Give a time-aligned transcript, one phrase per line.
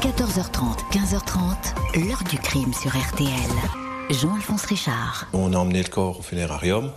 [0.00, 3.30] 14h30, 15h30, l'heure du crime sur RTL.
[4.10, 5.26] Jean-Alphonse Richard.
[5.32, 6.90] On a emmené le corps au funérarium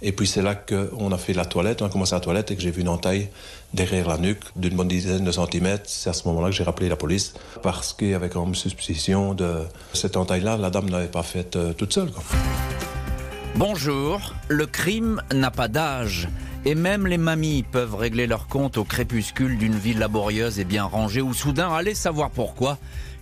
[0.00, 2.56] et puis c'est là qu'on a fait la toilette, on a commencé la toilette et
[2.56, 3.28] que j'ai vu une entaille
[3.74, 5.84] derrière la nuque d'une bonne dizaine de centimètres.
[5.86, 8.54] C'est à ce moment-là que j'ai rappelé la police parce qu'il y avait quand même
[8.54, 9.58] suspicion de
[9.92, 12.10] cette entaille-là, la dame n'avait pas faite euh, toute seule.
[13.54, 16.28] Bonjour, le crime n'a pas d'âge.
[16.66, 20.82] Et même les mamies peuvent régler leur compte au crépuscule d'une vie laborieuse et bien
[20.82, 22.76] rangée où soudain, allez savoir pourquoi,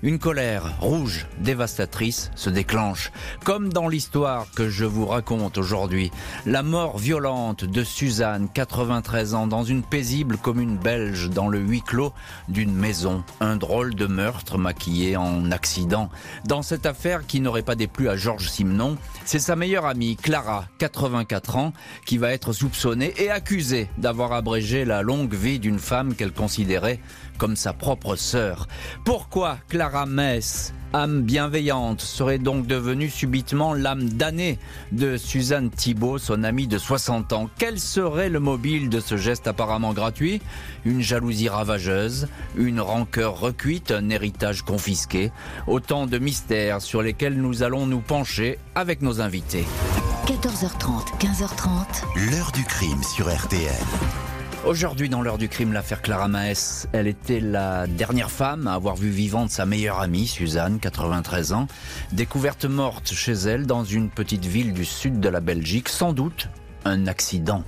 [0.04, 3.10] une colère rouge, dévastatrice, se déclenche.
[3.42, 6.10] Comme dans l'histoire que je vous raconte aujourd'hui.
[6.44, 11.80] La mort violente de Suzanne, 93 ans, dans une paisible commune belge, dans le huis
[11.80, 12.12] clos
[12.50, 13.24] d'une maison.
[13.40, 16.10] Un drôle de meurtre maquillé en accident.
[16.44, 20.66] Dans cette affaire qui n'aurait pas déplu à Georges Simenon, c'est sa meilleure amie, Clara,
[20.80, 21.72] 84 ans,
[22.04, 27.00] qui va être soupçonnée et accusée d'avoir abrégé la longue vie d'une femme qu'elle considérait
[27.38, 28.68] comme sa propre sœur.
[29.04, 34.58] Pourquoi Clara Mess, âme bienveillante, serait donc devenue subitement l'âme damnée
[34.92, 37.50] de Suzanne Thibault, son amie de 60 ans?
[37.58, 40.40] Quel serait le mobile de ce geste apparemment gratuit?
[40.84, 45.32] Une jalousie ravageuse, une rancœur recuite, un héritage confisqué
[45.66, 49.64] Autant de mystères sur lesquels nous allons nous pencher avec nos invités.
[50.26, 52.30] 14h30, 15h30.
[52.30, 53.72] L'heure du crime sur RTL.
[54.66, 58.96] Aujourd'hui, dans l'heure du crime, l'affaire Clara Maes, elle était la dernière femme à avoir
[58.96, 61.66] vu vivante sa meilleure amie, Suzanne, 93 ans,
[62.12, 66.48] découverte morte chez elle dans une petite ville du sud de la Belgique, sans doute
[66.86, 67.62] un accident.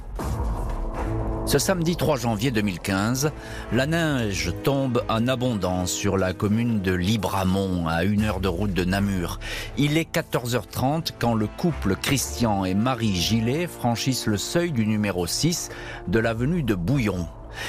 [1.47, 3.31] Ce samedi 3 janvier 2015,
[3.71, 8.73] la neige tombe en abondance sur la commune de Libramont, à une heure de route
[8.73, 9.39] de Namur.
[9.79, 15.29] Il est 14h30 quand le couple Christian et Marie Gillet franchissent le seuil du numéro
[15.29, 15.69] 6
[16.09, 17.29] de l'avenue de Bouillon.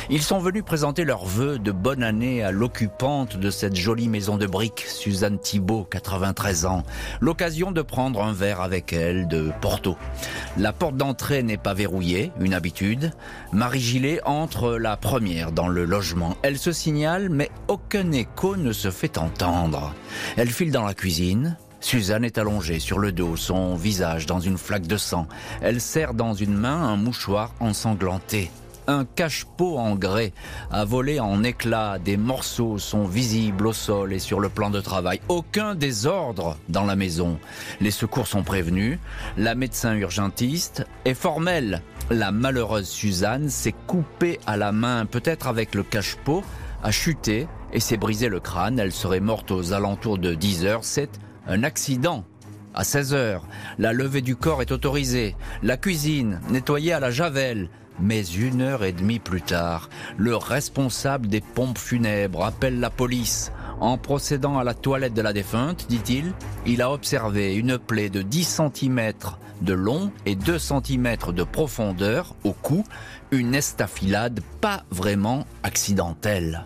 [0.09, 4.37] Ils sont venus présenter leurs vœux de bonne année à l'occupante de cette jolie maison
[4.37, 6.83] de briques, Suzanne Thibault, 93 ans.
[7.21, 9.97] L'occasion de prendre un verre avec elle de Porto.
[10.57, 13.11] La porte d'entrée n'est pas verrouillée, une habitude.
[13.51, 16.37] Marie Gillet entre la première dans le logement.
[16.41, 19.93] Elle se signale, mais aucun écho ne se fait entendre.
[20.35, 24.57] Elle file dans la cuisine, Suzanne est allongée sur le dos, son visage dans une
[24.57, 25.27] flaque de sang.
[25.61, 28.51] Elle serre dans une main un mouchoir ensanglanté
[28.87, 30.33] un cache-pot en grès
[30.71, 31.99] a volé en éclats.
[31.99, 35.21] Des morceaux sont visibles au sol et sur le plan de travail.
[35.27, 37.37] Aucun désordre dans la maison.
[37.81, 38.99] Les secours sont prévenus.
[39.37, 41.81] La médecin urgentiste est formelle.
[42.09, 46.43] La malheureuse Suzanne s'est coupée à la main, peut-être avec le cache-pot,
[46.81, 48.79] a chuté et s'est brisé le crâne.
[48.79, 50.85] Elle serait morte aux alentours de 10 heures.
[50.85, 51.09] C'est
[51.47, 52.23] un accident
[52.73, 53.43] à 16 heures.
[53.77, 55.35] La levée du corps est autorisée.
[55.63, 57.69] La cuisine, nettoyée à la javel.
[57.99, 63.51] Mais une heure et demie plus tard, le responsable des pompes funèbres appelle la police.
[63.79, 66.33] En procédant à la toilette de la défunte, dit-il,
[66.65, 69.13] il a observé une plaie de 10 cm
[69.61, 72.83] de long et 2 cm de profondeur au cou,
[73.31, 76.65] une estafilade pas vraiment accidentelle.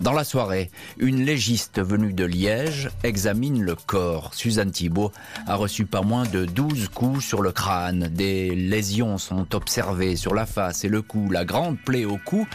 [0.00, 4.32] Dans la soirée, une légiste venue de Liège examine le corps.
[4.32, 5.12] Suzanne Thibault
[5.46, 8.08] a reçu pas moins de 12 coups sur le crâne.
[8.10, 11.28] Des lésions sont observées sur la face et le cou.
[11.30, 12.48] La grande plaie au cou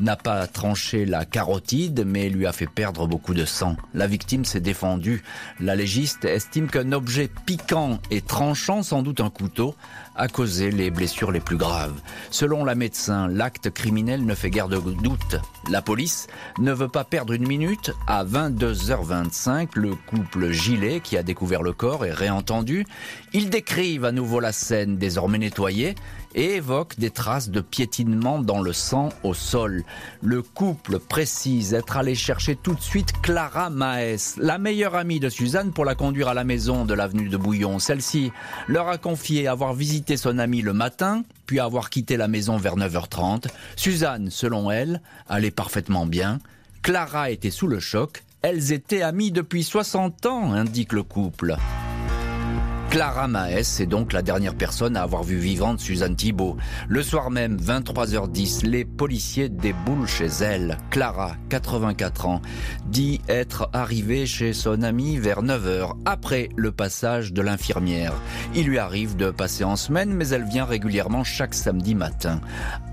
[0.00, 3.76] n'a pas tranché la carotide, mais lui a fait perdre beaucoup de sang.
[3.94, 5.22] La victime s'est défendue.
[5.58, 9.74] La légiste estime qu'un objet piquant et tranchant, sans doute un couteau,
[10.16, 12.00] a causé les blessures les plus graves.
[12.30, 15.36] Selon la médecin, l'acte criminel ne fait guère de doute.
[15.70, 16.26] La police
[16.58, 17.92] ne veut pas perdre une minute.
[18.06, 22.86] À 22h25, le couple Gilet, qui a découvert le corps, est réentendu.
[23.32, 25.94] Ils décrivent à nouveau la scène désormais nettoyée
[26.34, 29.82] et évoquent des traces de piétinement dans le sang au sol.
[30.22, 35.28] Le couple précise être allé chercher tout de suite Clara Maes, la meilleure amie de
[35.28, 37.78] Suzanne, pour la conduire à la maison de l'avenue de Bouillon.
[37.78, 38.30] Celle-ci
[38.68, 42.76] leur a confié avoir visité son amie le matin, puis avoir quitté la maison vers
[42.76, 43.46] 9h30.
[43.76, 46.40] Suzanne, selon elle, allait parfaitement bien.
[46.82, 48.22] Clara était sous le choc.
[48.42, 51.56] Elles étaient amies depuis 60 ans, indique le couple.
[52.90, 56.56] Clara Maes est donc la dernière personne à avoir vu vivante Suzanne Thibault.
[56.88, 60.76] Le soir même, 23h10, les policiers déboulent chez elle.
[60.90, 62.42] Clara, 84 ans,
[62.86, 68.12] dit être arrivée chez son amie vers 9h, après le passage de l'infirmière.
[68.56, 72.40] Il lui arrive de passer en semaine, mais elle vient régulièrement chaque samedi matin.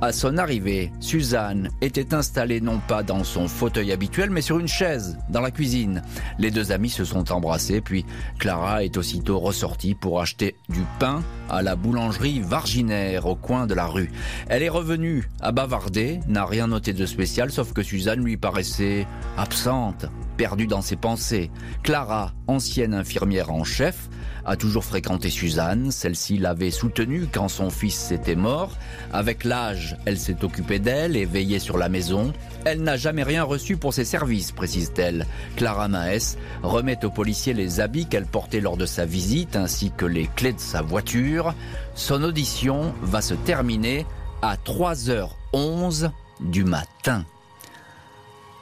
[0.02, 4.68] À son arrivée, Suzanne était installée non pas dans son fauteuil habituel, mais sur une
[4.68, 6.04] chaise, dans la cuisine.
[6.38, 8.06] Les deux amis se sont embrassés, puis
[8.38, 13.74] Clara est aussitôt ressortie pour acheter du pain à la boulangerie Varginaire au coin de
[13.74, 14.12] la rue.
[14.48, 19.07] Elle est revenue à bavarder, n'a rien noté de spécial sauf que Suzanne lui paraissait
[19.38, 20.06] absente.
[20.38, 21.51] Perdu dans ses pensées.
[21.84, 24.10] Clara, ancienne infirmière en chef,
[24.45, 25.92] a toujours fréquenté Suzanne.
[25.92, 28.78] Celle-ci l'avait soutenue quand son fils était mort.
[29.12, 32.31] Avec l'âge, elle s'est occupée d'elle et veillait sur la maison.
[32.63, 35.25] Elle n'a jamais rien reçu pour ses services, précise-t-elle.
[35.57, 40.06] Clara Maes remet au policier les habits qu'elle portait lors de sa visite ainsi que
[40.06, 41.54] les clés de sa voiture.
[41.95, 44.06] Son audition va se terminer
[44.42, 47.25] à 3h11 du matin.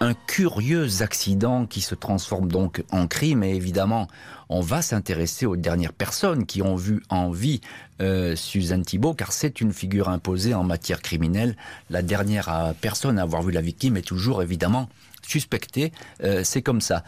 [0.06, 4.08] Un curieux accident qui se transforme donc en crime et évidemment
[4.50, 7.60] on va s'intéresser aux dernières personnes qui ont vu en vie
[8.04, 11.58] euh, Suzanne Thibault car c'est une figure imposée en matière criminelle.
[11.90, 14.90] La dernière euh, personne à avoir vu la victime est toujours évidemment
[15.28, 15.92] suspectée.
[16.24, 17.04] Euh, c'est comme ça.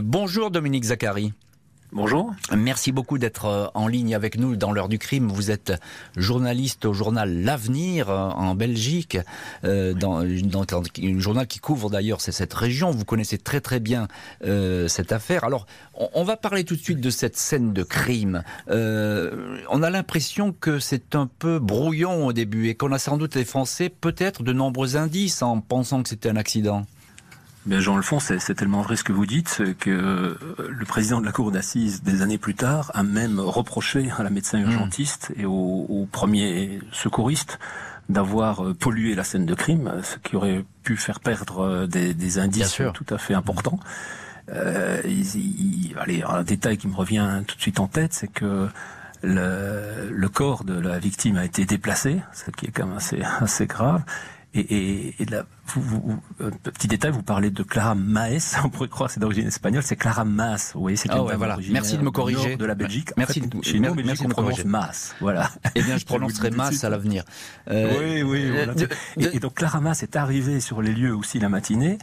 [0.00, 1.34] bonjour Dominique Zachary.
[1.92, 2.32] Bonjour.
[2.56, 5.26] Merci beaucoup d'être euh, en ligne avec nous dans l'heure du crime.
[5.26, 5.72] Vous êtes
[6.16, 9.18] journaliste au journal L'Avenir euh, en Belgique,
[9.64, 12.92] euh, dans, un journal qui couvre d'ailleurs cette région.
[12.92, 14.06] Vous connaissez très très bien
[14.40, 15.42] cette affaire.
[15.42, 18.44] Alors, on, va parler tout de suite de cette scène de crime.
[18.68, 23.36] on a l'impression que c'est un peu brouillon au début et qu'on a sans doute
[23.36, 26.86] effacé peut-être de nombreux indices en pensant que c'était un accident.
[27.66, 30.34] Mais Jean-Alphonse, c'est tellement vrai ce que vous dites que euh,
[30.68, 34.30] le président de la cour d'assises des années plus tard a même reproché à la
[34.30, 34.70] médecin hmm.
[34.70, 37.58] urgentiste et au, premier secouriste
[38.08, 42.38] d'avoir euh, pollué la scène de crime, ce qui aurait pu faire perdre euh, des,
[42.38, 43.78] indices tout à fait importants.
[44.48, 45.00] Euh,
[45.96, 48.68] allez, un détail qui me revient tout de suite en tête, c'est que
[49.22, 53.22] le, le, corps de la victime a été déplacé, ce qui est quand même assez,
[53.40, 54.02] assez grave,
[54.52, 58.68] et, et, et là, vous, vous, un petit détail, vous parlez de Clara Maes, on
[58.68, 60.72] pourrait croire c'est d'origine espagnole, c'est Clara Mas.
[60.74, 61.56] Vous voyez, c'est ah ouais, voilà.
[61.70, 62.56] Merci de me corriger.
[62.56, 63.10] De la Belgique.
[63.16, 63.40] Merci.
[63.40, 65.14] En fait, chez nous, merci on prononce Mas.
[65.20, 65.50] Voilà.
[65.76, 67.24] Eh bien, je prononcerai Mas à l'avenir.
[67.70, 68.50] Euh, oui, oui.
[68.50, 68.74] Voilà.
[69.16, 71.98] Et, et, donc Clara Mas est arrivée sur les lieux aussi la matinée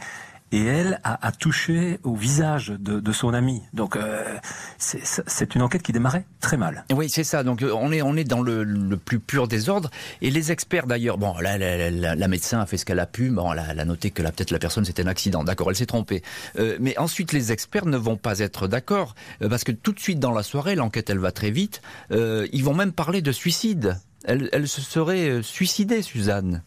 [0.52, 3.62] et elle a, touché au visage de, son ami.
[3.72, 4.36] Donc euh,
[4.78, 6.84] c'est une enquête qui démarrait très mal.
[6.92, 7.42] Oui, c'est ça.
[7.42, 9.90] Donc euh, on est on est dans le, plus pur désordre.
[10.22, 13.30] Et les experts d'ailleurs, bon, là la, la, médecin a fait ce qu'elle a pu.
[13.30, 15.44] Bon, elle a, noté que peut-être la personne c'était un accident.
[15.44, 16.22] D'accord, elle s'est trompée.
[16.58, 20.18] Euh, mais ensuite les experts ne vont pas être d'accord parce que tout de suite
[20.18, 21.82] dans la soirée, l'enquête elle va très vite.
[22.10, 23.98] Ils vont même parler de suicide.
[24.24, 26.62] Elle se serait suicidée, Suzanne.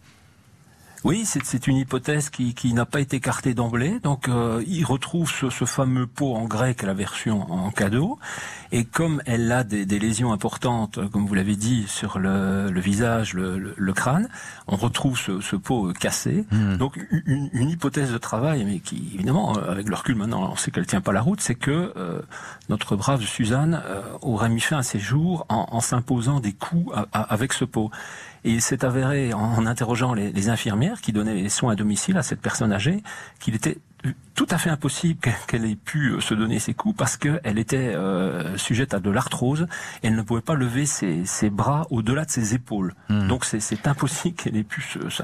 [1.03, 4.00] Oui, c'est une hypothèse qui, qui n'a pas été écartée d'emblée.
[4.03, 8.19] Donc, euh, il retrouve ce, ce, fameux pot en grec, la version en cadeau.
[8.71, 12.80] Et comme elle a des, des lésions importantes, comme vous l'avez dit, sur le, le
[12.80, 14.30] visage, le, le, crâne,
[14.68, 16.45] on retrouve ce, ce pot cassé.
[16.51, 16.77] Hmm.
[16.77, 20.56] Donc, une, une, hypothèse de travail, mais qui, évidemment, euh, avec le recul maintenant, on
[20.56, 22.21] sait qu'elle tient pas la route, c'est que euh,
[22.69, 26.94] notre brave Suzanne euh, aurait mis fin à ses jours en, en s'imposant des coups
[27.12, 27.89] avec ce pot.
[28.43, 32.23] Et il s'est avéré, en, interrogeant les, infirmières qui donnaient les soins à domicile à
[32.23, 33.03] cette personne âgée,
[33.39, 33.77] qu'il était
[34.36, 37.77] tout à fait impossible qu'elle ait pu euh, se donner ses coups parce qu'elle était
[37.77, 39.68] euh, sujette à de l'arthrose
[40.01, 42.94] elle ne pouvait pas lever ses, ses bras au-delà de ses épaules.
[43.09, 43.27] Hmm.
[43.27, 45.24] Donc c'est impossible qu'elle ait pu se, se,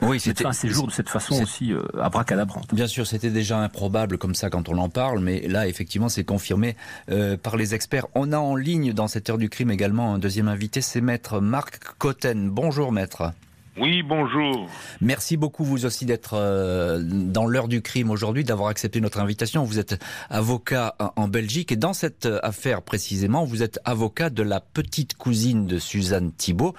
[0.00, 2.74] oui, mettre fin à ses jours de cette façon aussi euh, abracadabrante.
[2.74, 6.24] Bien sûr, c'était déjà improbable comme ça quand on en parle, mais là effectivement c'est
[6.24, 6.76] confirmé
[7.10, 8.06] euh, par les experts.
[8.14, 11.40] On a en ligne dans cette heure du crime également un deuxième invité, c'est maître
[11.40, 12.50] Marc Cotten.
[12.50, 13.32] Bonjour maître.
[13.78, 14.68] Oui, bonjour.
[15.00, 19.64] Merci beaucoup vous aussi d'être euh, dans l'heure du crime aujourd'hui, d'avoir accepté notre invitation.
[19.64, 19.98] Vous êtes
[20.28, 25.66] avocat en Belgique et dans cette affaire précisément, vous êtes avocat de la petite cousine
[25.66, 26.74] de Suzanne Thibault.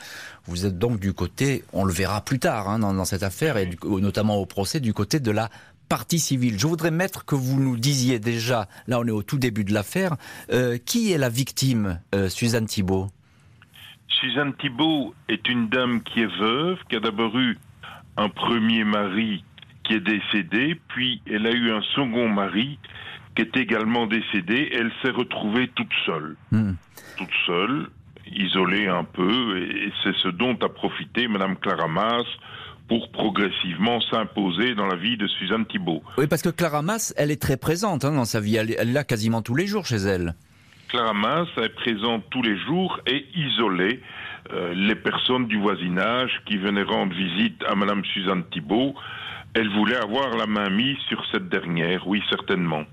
[0.45, 3.57] Vous êtes donc du côté, on le verra plus tard hein, dans, dans, cette affaire
[3.57, 5.49] et notamment au procès, du côté de la
[5.89, 6.59] partie civile.
[6.59, 9.73] Je voudrais mettre que vous nous disiez déjà, là on est au tout début de
[9.73, 10.15] l'affaire,
[10.51, 13.09] euh, qui est la victime, euh, Suzanne Thibault?
[14.19, 17.57] Suzanne Thibault est une dame qui est veuve, qui a d'abord eu
[18.17, 19.43] un premier mari
[19.83, 22.79] qui est décédé, puis elle a eu un second mari
[23.35, 24.69] qui est également décédé.
[24.71, 26.35] Elle s'est retrouvée toute seule.
[26.51, 26.73] Hmm.
[27.17, 27.89] Toute seule,
[28.31, 32.25] isolée un peu, et c'est ce dont a profité Madame Clara Maas
[32.87, 36.03] pour progressivement s'imposer dans la vie de Suzanne Thibault.
[36.17, 38.55] Oui, parce que Clara Maas, elle est très présente hein, dans sa vie.
[38.55, 40.35] Elle, elle est là quasiment tous les jours chez elle.
[40.93, 43.99] Clara Maas est présente tous les jours et isolée
[44.53, 48.93] euh, les personnes du voisinage qui venaient rendre visite à Madame Suzanne Thibault.
[49.55, 52.83] Elle voulait avoir la main mise sur cette dernière, oui, certainement.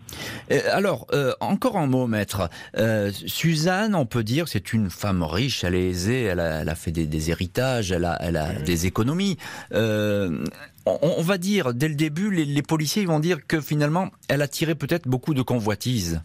[0.72, 2.48] alors, euh, encore un mot, maître.
[2.78, 6.70] Euh, Suzanne, on peut dire, c'est une femme riche, elle est aisée, elle a, elle
[6.70, 9.36] a fait des, des, héritages, elle a, elle a des économies.
[9.74, 10.42] Euh,
[10.86, 14.40] on, on, va dire, dès le début, les, les policiers vont dire que finalement, elle
[14.40, 16.22] a tiré peut-être beaucoup de convoitises.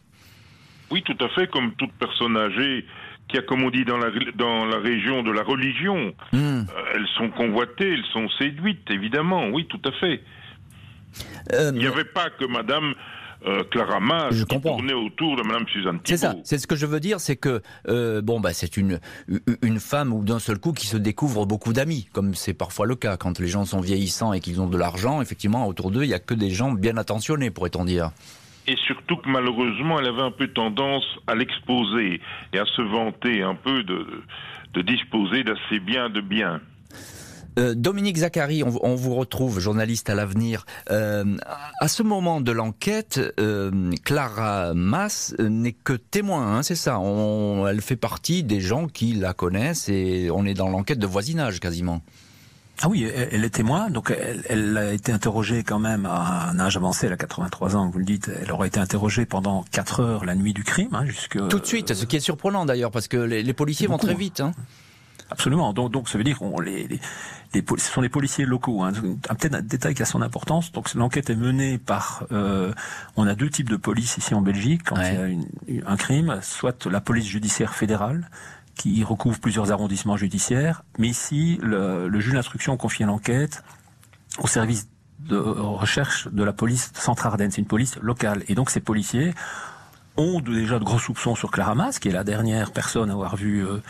[0.92, 2.86] Oui, tout à fait, comme toute personne âgée
[3.28, 6.38] qui a, comme on dit dans la, dans la région de la religion, mmh.
[6.38, 6.64] euh,
[6.94, 10.22] elles sont convoitées, elles sont séduites, évidemment, oui, tout à fait.
[11.52, 12.94] Il n'y avait pas que Madame
[13.46, 14.00] euh, Clara
[14.32, 16.30] je qui tournait autour de Madame Suzanne C'est ça.
[16.30, 16.42] Thibault.
[16.46, 19.00] C'est ce que je veux dire, c'est que euh, bon bah c'est une
[19.62, 22.96] une femme ou d'un seul coup qui se découvre beaucoup d'amis, comme c'est parfois le
[22.96, 25.22] cas quand les gens sont vieillissants et qu'ils ont de l'argent.
[25.22, 28.12] Effectivement, autour d'eux, il y a que des gens bien attentionnés, pourrait-on dire.
[28.68, 32.22] Et surtout que malheureusement, elle avait un peu tendance à l'exposer
[32.54, 34.24] et à se vanter un peu de,
[34.74, 36.62] de disposer d'assez bien de biens.
[37.58, 40.66] Euh, Dominique Zachary, on, vous retrouve, journaliste à l'avenir.
[40.92, 41.38] Euh,
[41.80, 47.00] à ce moment de l'enquête, euh, Clara Mass n'est que témoin, hein, c'est ça.
[47.70, 51.60] Elle fait partie des gens qui la connaissent et on est dans l'enquête de voisinage
[51.60, 52.02] quasiment.
[52.82, 56.60] Ah oui, elle, est témoin, donc elle, elle, a été interrogée quand même à un
[56.60, 58.30] âge avancé, elle a 83 ans, vous le dites.
[58.42, 61.38] Elle aurait été interrogée pendant 4 heures la nuit du crime, hein, jusque...
[61.48, 64.14] Tout de suite, ce qui est surprenant d'ailleurs, parce que les, les policiers vont très
[64.14, 64.42] vite.
[64.42, 64.52] Hein.
[65.32, 65.74] Absolument.
[65.74, 67.00] Donc, donc, ça veut dire qu'on les, les,
[67.54, 68.84] les, ce sont les policiers locaux.
[68.84, 68.92] Hein.
[68.94, 70.72] Peut-être un détail qui a son importance.
[70.72, 72.26] Donc, l'enquête est menée par.
[72.32, 72.74] Euh,
[73.16, 75.14] on a deux types de police ici en Belgique quand ouais.
[75.14, 75.48] il y a une,
[75.88, 78.30] un crime, soit la police judiciaire fédérale
[78.76, 83.64] qui recouvre plusieurs arrondissements judiciaires, mais ici le, juge d'instruction confie l'enquête
[84.40, 84.90] au service
[85.20, 87.52] de recherche de la police Centre-Ardenne.
[87.52, 89.34] C'est une police locale, et donc ces policiers
[90.18, 93.36] ont déjà de gros soupçons sur Clara Mas, qui est la dernière personne à avoir
[93.36, 93.66] vu.
[93.66, 93.82] Euh,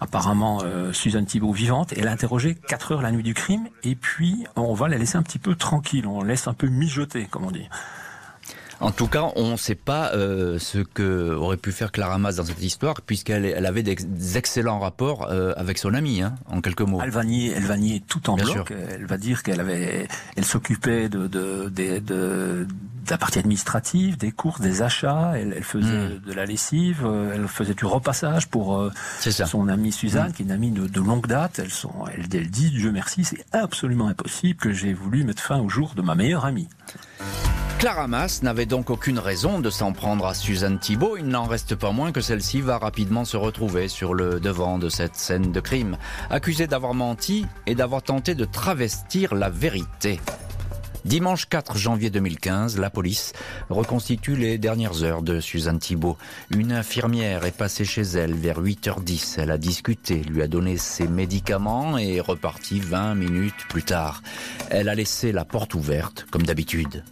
[0.00, 1.94] apparemment euh, Suzanne Thibault vivante.
[1.96, 5.16] Elle a interrogé 4 heures la nuit du crime et puis on va la laisser
[5.16, 7.68] un petit peu tranquille, on laisse un peu mijoter, comme on dit.
[8.80, 12.36] En tout cas, on ne sait pas euh, ce que aurait pu faire Clara Mas
[12.36, 16.60] dans cette histoire, puisqu'elle elle avait des excellents rapports euh, avec son amie, hein, en
[16.60, 17.00] quelques mots.
[17.02, 18.68] Elle va nier, elle va nier tout en Bien bloc.
[18.68, 18.76] Sûr.
[18.90, 22.66] Elle va dire qu'elle avait, elle s'occupait de, de, de, de, de
[23.10, 25.32] la partie administrative, des courses, des achats.
[25.36, 26.20] Elle, elle faisait mmh.
[26.26, 28.90] de la lessive, elle faisait du repassage pour euh,
[29.20, 30.32] son amie Suzanne, mmh.
[30.32, 31.58] qui est une amie de, de longue date.
[31.58, 35.60] Elles sont, elle, elle dit, Dieu merci, c'est absolument impossible que j'ai voulu mettre fin
[35.60, 36.68] au jour de ma meilleure amie.
[37.78, 41.16] Clara Mas n'avait donc aucune raison de s'en prendre à Suzanne Thibault.
[41.18, 44.88] Il n'en reste pas moins que celle-ci va rapidement se retrouver sur le devant de
[44.88, 45.98] cette scène de crime,
[46.30, 50.20] accusée d'avoir menti et d'avoir tenté de travestir la vérité.
[51.04, 53.34] Dimanche 4 janvier 2015, la police
[53.68, 56.16] reconstitue les dernières heures de Suzanne Thibault.
[56.50, 59.34] Une infirmière est passée chez elle vers 8h10.
[59.38, 64.22] Elle a discuté, lui a donné ses médicaments et est repartie 20 minutes plus tard.
[64.70, 67.04] Elle a laissé la porte ouverte, comme d'habitude.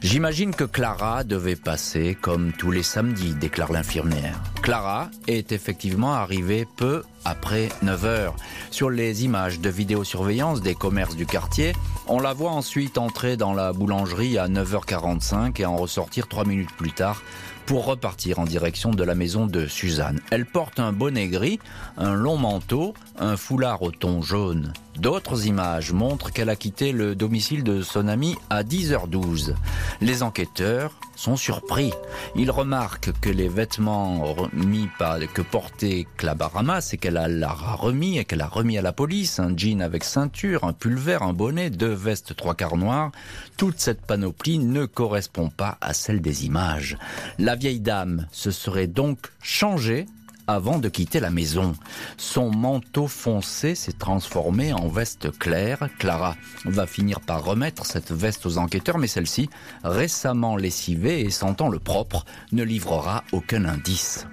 [0.00, 4.40] J'imagine que Clara devait passer comme tous les samedis, déclare l'infirmière.
[4.62, 8.36] Clara est effectivement arrivée peu après 9 heures.
[8.70, 11.72] Sur les images de vidéosurveillance des commerces du quartier,
[12.06, 16.74] on la voit ensuite entrer dans la boulangerie à 9h45 et en ressortir 3 minutes
[16.76, 17.22] plus tard
[17.66, 20.20] pour repartir en direction de la maison de Suzanne.
[20.30, 21.58] Elle porte un bonnet gris,
[21.98, 24.72] un long manteau, un foulard au ton jaune.
[24.98, 29.54] D'autres images montrent qu'elle a quitté le domicile de son ami à 10h12.
[30.00, 31.92] Les enquêteurs sont surpris.
[32.34, 38.24] Ils remarquent que les vêtements remis par, que portait Clabarama, c'est qu'elle a remis et
[38.24, 41.70] qu'elle a remis à la police, un jean avec ceinture, un pull vert, un bonnet,
[41.70, 43.12] deux vestes trois quarts noirs.
[43.56, 46.98] Toute cette panoplie ne correspond pas à celle des images.
[47.38, 50.06] La vieille dame se serait donc changée
[50.48, 51.74] avant de quitter la maison.
[52.16, 55.88] Son manteau foncé s'est transformé en veste claire.
[55.98, 59.48] Clara va finir par remettre cette veste aux enquêteurs, mais celle-ci,
[59.84, 64.26] récemment lessivée et sentant le propre, ne livrera aucun indice.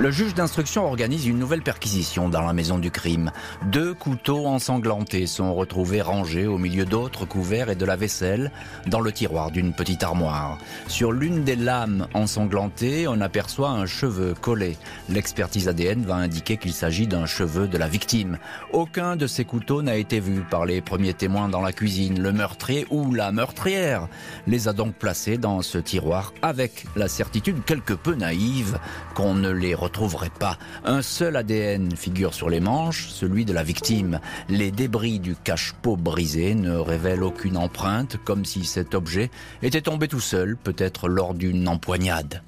[0.00, 3.30] Le juge d'instruction organise une nouvelle perquisition dans la maison du crime.
[3.66, 8.50] Deux couteaux ensanglantés sont retrouvés rangés au milieu d'autres couverts et de la vaisselle
[8.86, 10.56] dans le tiroir d'une petite armoire.
[10.88, 14.78] Sur l'une des lames ensanglantées, on aperçoit un cheveu collé.
[15.10, 18.38] L'expertise ADN va indiquer qu'il s'agit d'un cheveu de la victime.
[18.72, 22.22] Aucun de ces couteaux n'a été vu par les premiers témoins dans la cuisine.
[22.22, 24.08] Le meurtrier ou la meurtrière
[24.46, 28.78] les a donc placés dans ce tiroir avec la certitude quelque peu naïve
[29.14, 30.56] qu'on ne les retrouve retrouverait pas.
[30.84, 34.20] Un seul ADN figure sur les manches, celui de la victime.
[34.48, 39.30] Les débris du cache-pot brisé ne révèlent aucune empreinte, comme si cet objet
[39.62, 42.42] était tombé tout seul, peut-être lors d'une empoignade.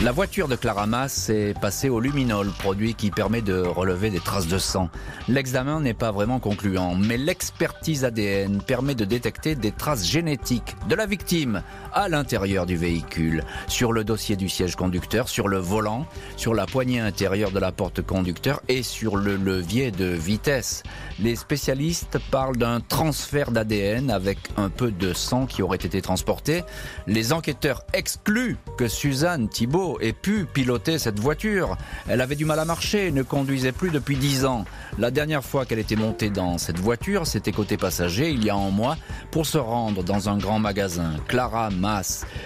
[0.00, 4.20] La voiture de Clara Mass est passée au luminol, produit qui permet de relever des
[4.20, 4.90] traces de sang.
[5.26, 10.94] L'examen n'est pas vraiment concluant, mais l'expertise ADN permet de détecter des traces génétiques de
[10.94, 11.62] la victime
[11.98, 16.64] à l'intérieur du véhicule, sur le dossier du siège conducteur, sur le volant, sur la
[16.64, 20.84] poignée intérieure de la porte conducteur et sur le levier de vitesse.
[21.18, 26.62] Les spécialistes parlent d'un transfert d'ADN avec un peu de sang qui aurait été transporté.
[27.08, 31.76] Les enquêteurs excluent que Suzanne Thibault ait pu piloter cette voiture.
[32.06, 34.64] Elle avait du mal à marcher, ne conduisait plus depuis dix ans.
[34.98, 38.54] La dernière fois qu'elle était montée dans cette voiture, c'était côté passager, il y a
[38.54, 38.96] un mois,
[39.32, 41.14] pour se rendre dans un grand magasin.
[41.26, 41.70] Clara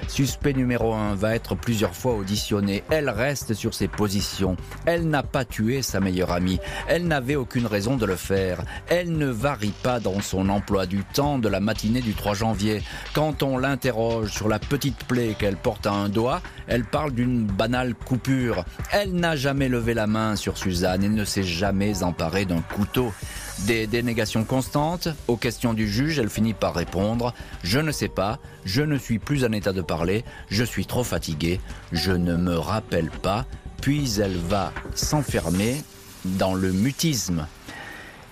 [0.09, 2.85] Suspect numéro un, va être plusieurs fois auditionnée.
[2.91, 4.57] Elle reste sur ses positions.
[4.87, 6.61] Elle n'a pas tué sa meilleure amie.
[6.87, 8.63] Elle n'avait aucune raison de le faire.
[8.89, 12.83] Elle ne varie pas dans son emploi du temps de la matinée du 3 janvier.
[13.15, 17.45] Quand on l'interroge sur la petite plaie qu'elle porte à un doigt, elle parle d'une
[17.45, 18.65] banale coupure.
[18.93, 23.13] Elle n'a jamais levé la main sur Suzanne et ne s'est jamais emparée d'un couteau.
[23.61, 27.31] Des dénégations constantes aux questions du juge, elle finit par répondre⁇
[27.63, 31.05] Je ne sais pas, je ne suis plus en état de parler, je suis trop
[31.05, 31.61] fatiguée,
[31.93, 33.41] je ne me rappelle pas⁇
[33.83, 35.83] puis elle va s'enfermer
[36.25, 37.47] dans le mutisme.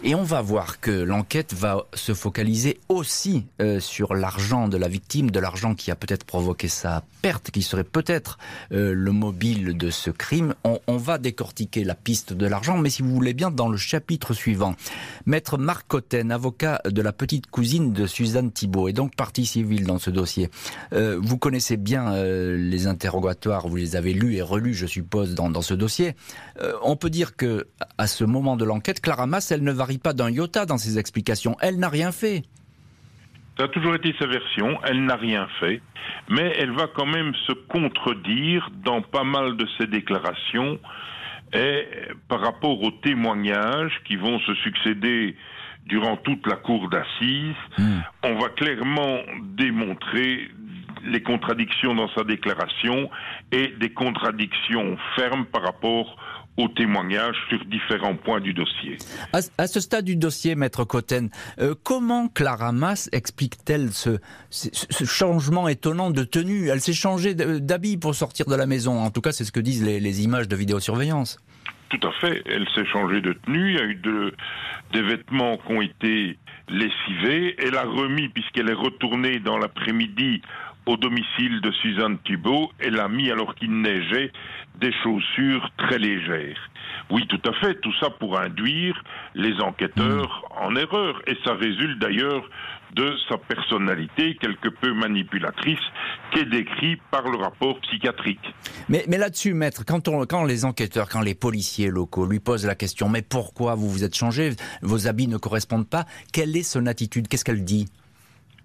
[0.02, 4.88] Et on va voir que l'enquête va se focaliser aussi euh, sur l'argent de la
[4.88, 8.38] victime, de l'argent qui a peut-être provoqué sa perte, qui serait peut-être
[8.72, 10.54] euh, le mobile de ce crime.
[10.64, 13.76] On, on, va décortiquer la piste de l'argent, mais si vous voulez bien, dans le
[13.76, 14.74] chapitre suivant.
[15.26, 19.84] Maître Marc Cotten, avocat de la petite cousine de Suzanne Thibault, et donc partie civile
[19.84, 20.48] dans ce dossier.
[20.94, 25.34] Euh, vous connaissez bien euh, les interrogatoires, vous les avez lus et relus, je suppose,
[25.34, 26.14] dans, dans ce dossier.
[26.62, 27.66] Euh, on peut dire que
[27.98, 30.98] à ce moment de l'enquête, Clara Mass, elle ne varie pas d'un iota dans ses
[30.98, 31.56] explications.
[31.60, 32.44] Elle n'a rien fait.
[33.58, 35.82] Ça a toujours été sa version, elle n'a rien fait,
[36.28, 40.78] mais elle va quand même se contredire dans pas mal de ses déclarations
[41.52, 41.84] et
[42.28, 45.36] par rapport aux témoignages qui vont se succéder
[45.86, 47.98] durant toute la cour d'assises, mmh.
[48.22, 50.48] on va clairement démontrer
[51.04, 53.10] les contradictions dans sa déclaration
[53.50, 56.16] et des contradictions fermes par rapport
[56.56, 58.98] aux témoignages sur différents points du dossier.
[59.32, 64.18] À, à ce stade du dossier, Maître Cotten, euh, comment Clara Mass explique-t-elle ce,
[64.50, 66.68] ce, ce, changement étonnant de tenue?
[66.68, 68.98] Elle s'est changée d'habit pour sortir de la maison.
[68.98, 71.38] En tout cas, c'est ce que disent les, les images de vidéosurveillance.
[71.90, 72.42] Tout à fait.
[72.46, 73.72] Elle s'est changée de tenue.
[73.72, 74.34] Il y a eu de,
[74.92, 76.38] des vêtements qui ont été
[76.68, 77.56] lessivés.
[77.58, 80.40] Elle a remis, puisqu'elle est retournée dans l'après-midi
[80.90, 84.32] au domicile de Suzanne Thibault, elle a mis, alors qu'il neigeait,
[84.80, 86.58] des chaussures très légères.
[87.10, 89.00] Oui, tout à fait, tout ça pour induire
[89.34, 90.64] les enquêteurs mmh.
[90.64, 91.22] en erreur.
[91.28, 92.42] Et ça résulte d'ailleurs
[92.94, 95.78] de sa personnalité quelque peu manipulatrice
[96.32, 98.52] qui est décrit par le rapport psychiatrique.
[98.88, 102.66] Mais, mais là-dessus, maître, quand, on, quand les enquêteurs, quand les policiers locaux lui posent
[102.66, 106.64] la question, mais pourquoi vous vous êtes changé, vos habits ne correspondent pas, quelle est
[106.64, 107.28] son attitude?
[107.28, 107.86] Qu'est-ce qu'elle dit?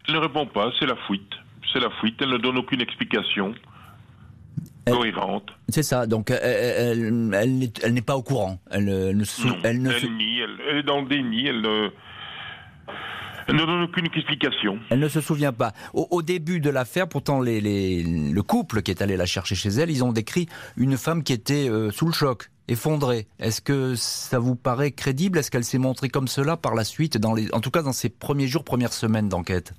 [0.08, 1.36] Elle ne répond pas, c'est la fuite
[1.76, 3.54] c'est la fuite, elle ne donne aucune explication
[4.88, 5.50] cohérente.
[5.68, 8.60] C'est ça, donc elle, elle, elle, elle n'est pas au courant.
[8.72, 10.06] Elle, ne, non, elle, ne se...
[10.06, 11.90] nie, elle, est dans le déni, elle ne...
[13.48, 14.80] Elle ne donne aucune explication.
[14.90, 15.74] Elle ne se souvient pas.
[15.94, 19.54] Au, au début de l'affaire, pourtant, les, les, le couple qui est allé la chercher
[19.54, 23.28] chez elle, ils ont décrit une femme qui était euh, sous le choc, effondrée.
[23.40, 25.38] Est-ce que ça vous paraît crédible?
[25.38, 27.94] Est-ce qu'elle s'est montrée comme cela par la suite, dans les, en tout cas dans
[27.94, 29.74] ses premiers jours, premières semaines d'enquête?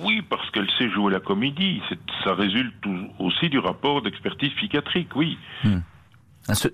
[0.00, 1.80] Oui, parce qu'elle sait jouer la comédie.
[2.24, 2.74] Ça résulte
[3.18, 5.38] aussi du rapport d'expertise psychiatrique, oui.
[5.64, 5.78] Hmm.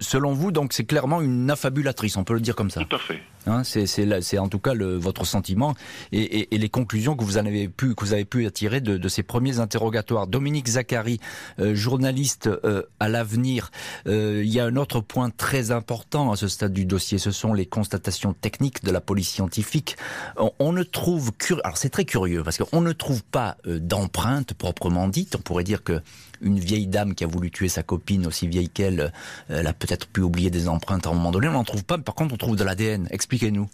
[0.00, 2.84] Selon vous, donc, c'est clairement une affabulatrice, on peut le dire comme ça.
[2.84, 3.20] Tout à fait.
[3.46, 5.74] Hein, c'est en tout cas le, votre sentiment
[6.12, 8.80] et, et, et, les conclusions que vous en avez pu que vous avez pu attirer
[8.80, 10.26] de, de ces premiers interrogatoires.
[10.26, 11.20] Dominique Zachary,
[11.58, 13.70] euh, journaliste euh, à l'avenir.
[14.06, 17.18] Euh, il y a un autre point très important à ce stade du dossier.
[17.18, 19.96] Ce sont les constatations techniques de la police scientifique.
[20.38, 21.32] On, on ne trouve
[21.64, 25.36] alors c'est très curieux parce qu'on ne trouve pas euh, d'empreinte proprement dite.
[25.36, 26.00] On pourrait dire que
[26.44, 29.08] une vieille dame qui a voulu tuer sa copine aussi vieille qu'elle, euh,
[29.48, 31.48] elle a peut-être pu oublier des empreintes à un moment donné.
[31.48, 31.96] On n'en trouve pas.
[31.96, 33.08] Mais par contre, on trouve de l'ADN.
[33.10, 33.68] Expliquez-nous.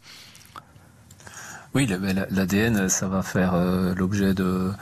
[1.75, 4.73] Oui, l'ADN, ça va faire euh, l'objet de,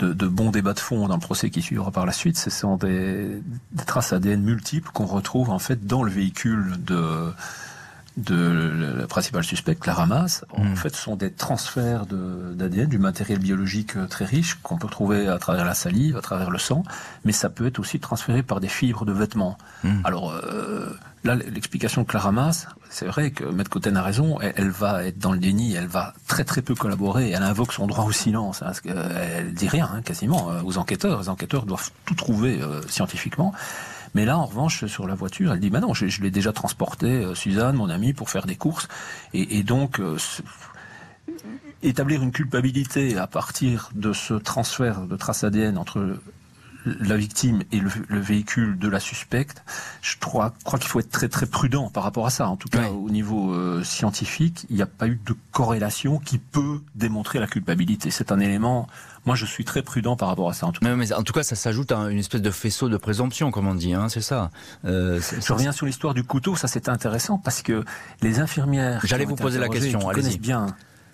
[0.00, 2.36] bons débats de fond dans le procès qui suivra par la suite.
[2.36, 3.40] Ce sont des,
[3.72, 7.32] des traces ADN multiples qu'on retrouve en fait dans le véhicule de
[8.16, 10.44] de la principale suspecte, la ramasse.
[10.50, 10.76] En mmh.
[10.76, 15.28] fait, ce sont des transferts d'ADN, du matériel biologique euh, très riche qu'on peut trouver
[15.28, 16.82] à travers la salive, à travers le sang,
[17.24, 19.58] mais ça peut être aussi transféré par des fibres de vêtements.
[19.84, 20.00] Mmh.
[20.04, 24.54] Alors euh, là, l'explication de Clara Mass, c'est vrai que Maître Cotten a raison, elle,
[24.56, 27.86] elle, va être dans le déni, elle va très très peu collaborer, elle invoque son
[27.86, 31.20] droit au silence, hein, parce qu'elle dit rien hein, quasiment euh, aux enquêteurs.
[31.20, 33.52] Les enquêteurs doivent tout trouver euh, scientifiquement.
[34.16, 37.06] Mais là, en revanche, sur la voiture, elle dit, bah non, je, l'ai déjà transporté,
[37.06, 38.88] euh, Suzanne, mon amie, pour faire des courses.
[39.34, 40.16] Et, et donc, euh,
[41.82, 46.16] établir une culpabilité à partir de ce transfert de traces ADN entre
[47.00, 49.62] la victime et le, véhicule de la suspecte,
[50.02, 52.48] je crois, crois qu'il faut être très très prudent par rapport à ça.
[52.48, 56.38] En tout cas, au niveau euh, scientifique, il n'y a pas eu de corrélation qui
[56.38, 58.10] peut démontrer la culpabilité.
[58.10, 58.88] C'est un élément.
[59.24, 60.66] Moi, je suis très prudent par rapport à ça.
[60.66, 62.96] En tout cas, mais, en tout cas ça s'ajoute à une espèce de faisceau de
[62.96, 63.92] présomption, comme on dit.
[63.92, 64.50] Hein, c'est ça.
[64.84, 66.54] Euh, je reviens sur l'histoire du couteau.
[66.54, 67.84] Ça, c'est intéressant parce que
[68.22, 69.00] les infirmières.
[69.04, 69.98] J'allais vous poser la question.
[69.98, 70.66] Qui connaissent bien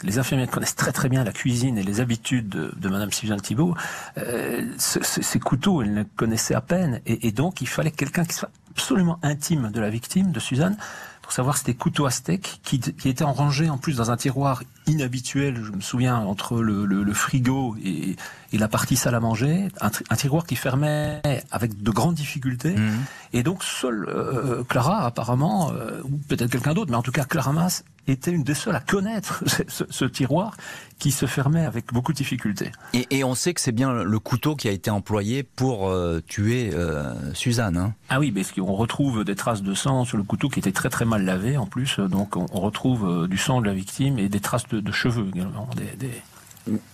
[0.03, 3.41] les infirmières connaissent très très bien la cuisine et les habitudes de, de Madame Sylviane
[3.41, 3.75] Thibault.
[4.19, 8.35] Euh, ces couteaux, elles ne connaissaient à peine, et, et donc il fallait quelqu'un qui
[8.35, 10.77] soit absolument intime de la victime, de Suzanne,
[11.23, 14.65] pour savoir c'était couteau à steak qui, qui était rangé en plus dans un tiroir
[14.87, 18.17] inhabituel, je me souviens, entre le, le, le frigo et,
[18.53, 22.75] et, la partie salle à manger, un, un, tiroir qui fermait avec de grandes difficultés.
[22.75, 22.91] Mmh.
[23.35, 27.25] Et donc seule euh, Clara, apparemment, euh, ou peut-être quelqu'un d'autre, mais en tout cas
[27.25, 30.57] Clara Mass, était une des seules à connaître ce, ce, tiroir
[30.99, 32.71] qui se fermait avec beaucoup de difficultés.
[32.95, 36.21] Et, et on sait que c'est bien le couteau qui a été employé pour euh,
[36.27, 37.77] tuer euh, Suzanne.
[37.77, 37.95] Hein.
[38.09, 40.91] Ah oui, parce qu'on retrouve des traces de sang sur le couteau qui était très
[40.91, 41.99] très mal lavé en plus.
[41.99, 44.93] Donc on, on retrouve euh, du sang de la victime et des traces de, de
[44.93, 46.13] cheveux également, des, des,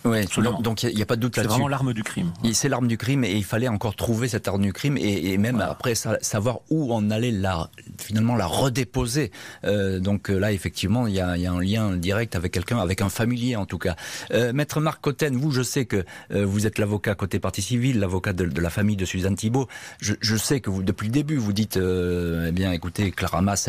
[0.04, 0.24] Ouais,
[0.60, 1.50] donc il n'y a, pas de doute là-dessus.
[1.50, 2.32] C'est vraiment l'arme du crime.
[2.52, 5.38] C'est l'arme du crime et il fallait encore trouver cette arme du crime et, et
[5.38, 5.72] même voilà.
[5.72, 9.30] après savoir où on allait la finalement la redéposer.
[9.64, 12.78] Euh, donc euh, là effectivement il y a, y a, un lien direct avec quelqu'un,
[12.78, 13.96] avec un familier en tout cas.
[14.30, 18.00] Euh, Maître Marc Cotten, vous je sais que euh, vous êtes l'avocat côté partie civile,
[18.00, 19.68] l'avocat de, de, la famille de Suzanne Thibault.
[20.00, 23.68] Je, je, sais que vous depuis le début vous dites eh bien écoutez Clara Mass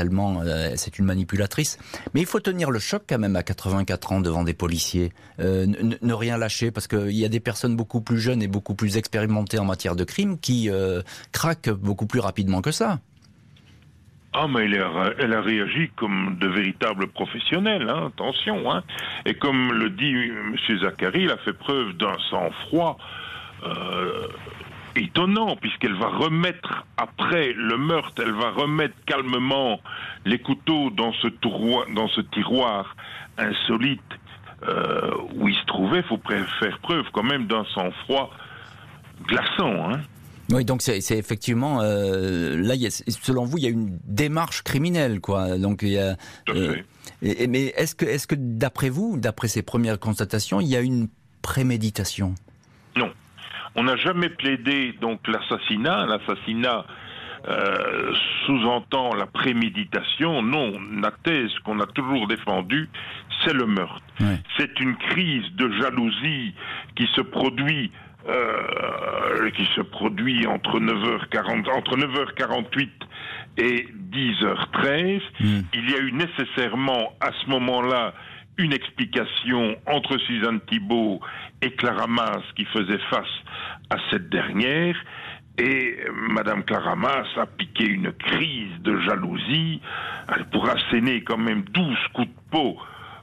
[0.75, 1.77] c'est une manipulatrice.
[2.13, 5.88] Mais il faut tenir le choc quand même à 84 ans devant des policiers ne
[6.02, 9.60] rien lâcher parce qu'il y a des personnes beaucoup plus jeunes et beaucoup plus expérimentées
[9.60, 12.99] en matière de crime qui euh, craquent beaucoup plus rapidement que ça.
[14.34, 18.71] Ah, mais elle a, elle réagi comme de véritables professionnels, hein, attention.
[18.71, 18.84] Hein.
[19.25, 20.56] Et comme le dit M.
[20.82, 22.97] Zachary, il a fait preuve d'un sang-froid
[23.63, 24.28] euh,
[24.95, 29.80] étonnant, puisqu'elle va remettre, après le meurtre, elle va remettre calmement
[30.25, 31.28] les couteaux dans ce,
[31.93, 32.95] dans ce tiroir
[33.39, 34.02] insolite
[34.67, 36.19] euh, où il se trouvait, il faut
[36.59, 38.31] faire preuve quand même d'un sang-froid
[39.27, 39.91] glaçant.
[39.91, 40.01] Hein.
[40.51, 43.99] Oui, donc c'est effectivement euh, là, il y a, selon vous, il y a une
[44.03, 45.57] démarche criminelle, quoi.
[45.57, 46.15] Donc il y a.
[46.49, 46.75] Euh,
[47.21, 50.81] et, mais est-ce que, est-ce que d'après vous, d'après ces premières constatations, il y a
[50.81, 51.07] une
[51.43, 52.33] préméditation?
[52.95, 53.11] Non,
[53.75, 56.07] on n'a jamais plaidé donc l'assassinat.
[56.07, 56.85] L'assassinat
[57.47, 58.13] euh,
[58.45, 60.41] sous-entend la préméditation.
[60.41, 62.89] Non, la thèse qu'on a toujours défendue,
[63.43, 64.02] c'est le meurtre.
[64.58, 66.54] C'est une crise de jalousie
[66.95, 67.91] qui se produit
[68.28, 72.89] euh, qui se produit entre 9h40 entre 9h48
[73.58, 75.21] et 10h13.
[75.39, 75.60] Mm.
[75.73, 78.13] Il y a eu nécessairement à ce moment-là
[78.58, 81.21] une explication entre Suzanne Thibault
[81.62, 83.25] et Clara Mas qui faisait face
[83.89, 84.95] à cette dernière.
[85.59, 89.81] Et Madame Clara Mas a piqué une crise de jalousie
[90.51, 92.77] pour asséner quand même 12 coups de peau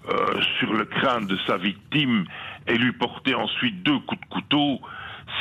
[0.08, 2.26] euh, sur le crâne de sa victime
[2.66, 4.80] et lui porter ensuite deux coups de couteau,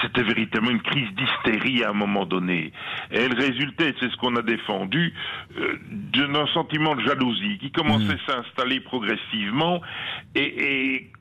[0.02, 2.72] c'était véritablement une crise d'hystérie à un moment donné.
[3.12, 5.14] Et elle résultait, c'est ce qu'on a défendu,
[5.58, 8.30] euh, d'un sentiment de jalousie qui commençait mmh.
[8.30, 9.82] à s'installer progressivement
[10.34, 11.12] et, et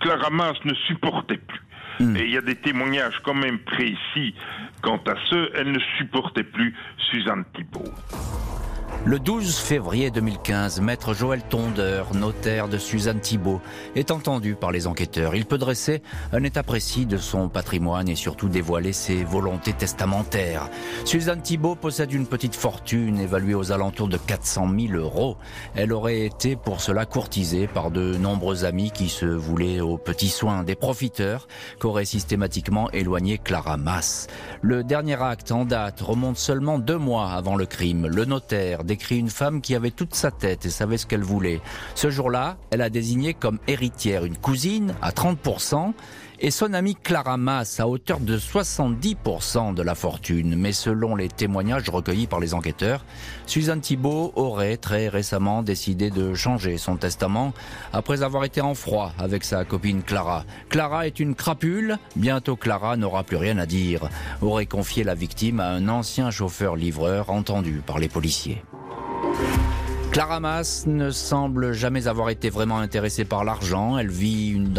[0.00, 1.60] Clara Mas ne supportait plus.
[2.00, 2.16] Mmh.
[2.16, 4.34] Et il y a des témoignages quand même précis
[4.82, 6.74] quant à ce, elle ne supportait plus
[7.10, 7.92] Suzanne Thibault.
[9.06, 13.62] Le 12 février 2015, maître Joël Tondeur, notaire de Suzanne Thibault,
[13.94, 15.34] est entendu par les enquêteurs.
[15.34, 16.02] Il peut dresser
[16.34, 20.68] un état précis de son patrimoine et surtout dévoiler ses volontés testamentaires.
[21.06, 25.38] Suzanne Thibault possède une petite fortune évaluée aux alentours de 400 000 euros.
[25.74, 30.28] Elle aurait été pour cela courtisée par de nombreux amis qui se voulaient aux petits
[30.28, 34.26] soins, des profiteurs qu'aurait systématiquement éloigné Clara Mass.
[34.60, 38.06] Le dernier acte en date remonte seulement deux mois avant le crime.
[38.06, 41.60] Le notaire décrit une femme qui avait toute sa tête et savait ce qu'elle voulait.
[41.94, 45.92] Ce jour-là, elle a désigné comme héritière une cousine à 30%
[46.40, 50.56] et son amie Clara Mass à hauteur de 70% de la fortune.
[50.56, 53.04] Mais selon les témoignages recueillis par les enquêteurs,
[53.46, 57.52] Suzanne Thibault aurait très récemment décidé de changer son testament
[57.92, 60.44] après avoir été en froid avec sa copine Clara.
[60.68, 64.08] Clara est une crapule, bientôt Clara n'aura plus rien à dire,
[64.40, 68.64] aurait confié la victime à un ancien chauffeur-livreur entendu par les policiers.
[70.12, 73.96] Clara Mass ne semble jamais avoir été vraiment intéressée par l'argent.
[73.96, 74.76] Elle vit une,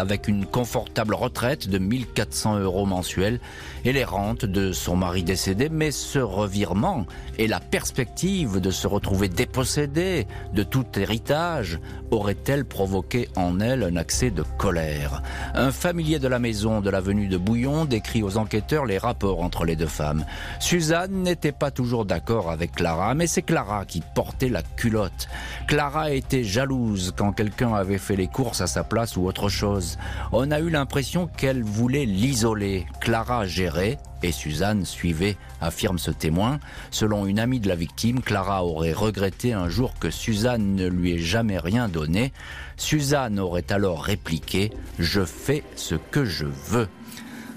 [0.00, 3.38] avec une confortable retraite de 1400 euros mensuels
[3.84, 5.68] et les rentes de son mari décédé.
[5.68, 7.06] Mais ce revirement
[7.38, 11.78] et la perspective de se retrouver dépossédée de tout héritage
[12.10, 15.22] aurait-elle provoqué en elle un accès de colère?
[15.54, 19.64] Un familier de la maison de l'avenue de Bouillon décrit aux enquêteurs les rapports entre
[19.64, 20.24] les deux femmes.
[20.58, 25.28] Suzanne n'était pas toujours d'accord avec Clara, mais c'est Clara qui portait la culotte.
[25.68, 29.98] Clara était jalouse quand quelqu'un avait fait les courses à sa place ou autre chose.
[30.32, 32.86] On a eu l'impression qu'elle voulait l'isoler.
[33.02, 36.60] Clara gérait et Suzanne suivait, affirme ce témoin.
[36.90, 41.12] Selon une amie de la victime, Clara aurait regretté un jour que Suzanne ne lui
[41.12, 42.32] ait jamais rien donné.
[42.78, 46.84] Suzanne aurait alors répliqué⁇ Je fais ce que je veux⁇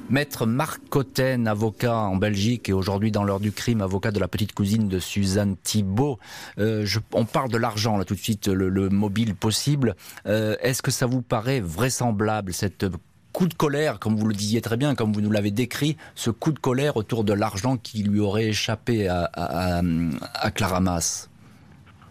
[0.10, 4.28] Maître Marc Cotten, avocat en Belgique et aujourd'hui dans l'heure du crime, avocat de la
[4.28, 6.18] petite cousine de Suzanne Thibault.
[6.58, 9.96] Euh, on parle de l'argent là tout de suite, le, mobile possible.
[10.26, 12.88] Euh, est-ce que ça vous paraît vraisemblable cette
[13.34, 16.32] coup de colère, comme vous le disiez très bien, comme vous nous l'avez décrit, ce
[16.32, 21.30] coup de colère autour de l'argent qui lui aurait échappé à, à, Clara Mass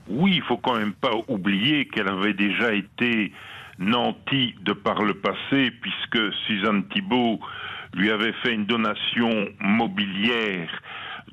[0.08, 3.32] Oui, il faut quand même pas oublier qu'elle avait déjà été
[3.80, 7.40] nantie de par le passé, puisque Suzanne Thibault
[7.94, 10.68] lui avait fait une donation mobilière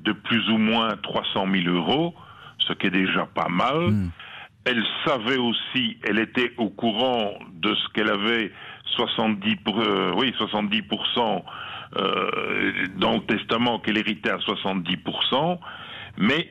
[0.00, 2.14] de plus ou moins 300 000 euros,
[2.58, 3.90] ce qui est déjà pas mal.
[3.90, 4.10] Hmm.
[4.64, 8.50] Elle savait aussi, elle était au courant de ce qu'elle avait
[8.96, 11.42] 70, euh, oui, 70%
[11.96, 15.58] euh, dans le testament qu'elle héritait à 70%,
[16.18, 16.50] mais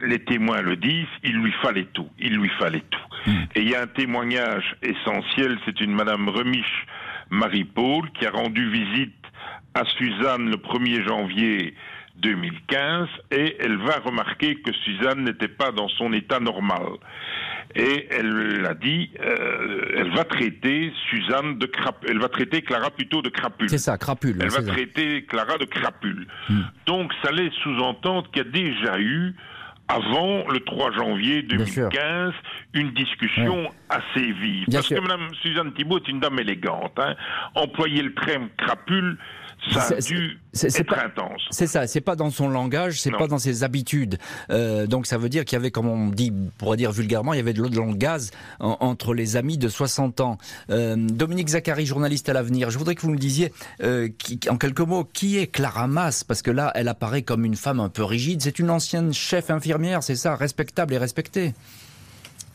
[0.00, 3.30] les témoins le disent, il lui fallait tout, il lui fallait tout.
[3.30, 3.44] Hmm.
[3.56, 6.86] Et il y a un témoignage essentiel, c'est une Madame Remiche
[7.30, 9.17] Marie-Paul qui a rendu visite
[9.78, 11.74] à Suzanne le 1er janvier
[12.16, 16.98] 2015 et elle va remarquer que Suzanne n'était pas dans son état normal.
[17.76, 22.10] Et elle l'a dit, euh, elle va traiter Suzanne de crapule.
[22.10, 23.68] Elle va traiter Clara plutôt de crapule.
[23.68, 24.36] C'est ça, crapule.
[24.40, 26.26] Elle va traiter Clara de crapule.
[26.48, 26.62] Hmm.
[26.86, 29.34] Donc ça laisse sous-entendre qu'il y a déjà eu
[29.88, 32.34] avant le 3 janvier 2015,
[32.74, 34.66] une discussion assez vive.
[34.70, 36.92] Parce que Mme Suzanne Thibault est une dame élégante.
[36.98, 37.14] Hein.
[37.54, 39.16] Employer le terme crapule,
[39.72, 41.42] ça a dû être pas, intense.
[41.50, 44.18] C'est ça, c'est pas dans son langage, c'est pas dans ses habitudes.
[44.50, 47.36] Euh, donc ça veut dire qu'il y avait, comme on dit, pourrait dire vulgairement, il
[47.36, 50.38] y avait de l'eau de gaz entre les amis de 60 ans.
[50.70, 54.56] Euh, Dominique Zachary, journaliste à l'avenir, je voudrais que vous me disiez, euh, qui, en
[54.56, 57.88] quelques mots, qui est Clara Mass Parce que là, elle apparaît comme une femme un
[57.88, 58.42] peu rigide.
[58.42, 61.54] C'est une ancienne chef infirmière, c'est ça, respectable et respectée?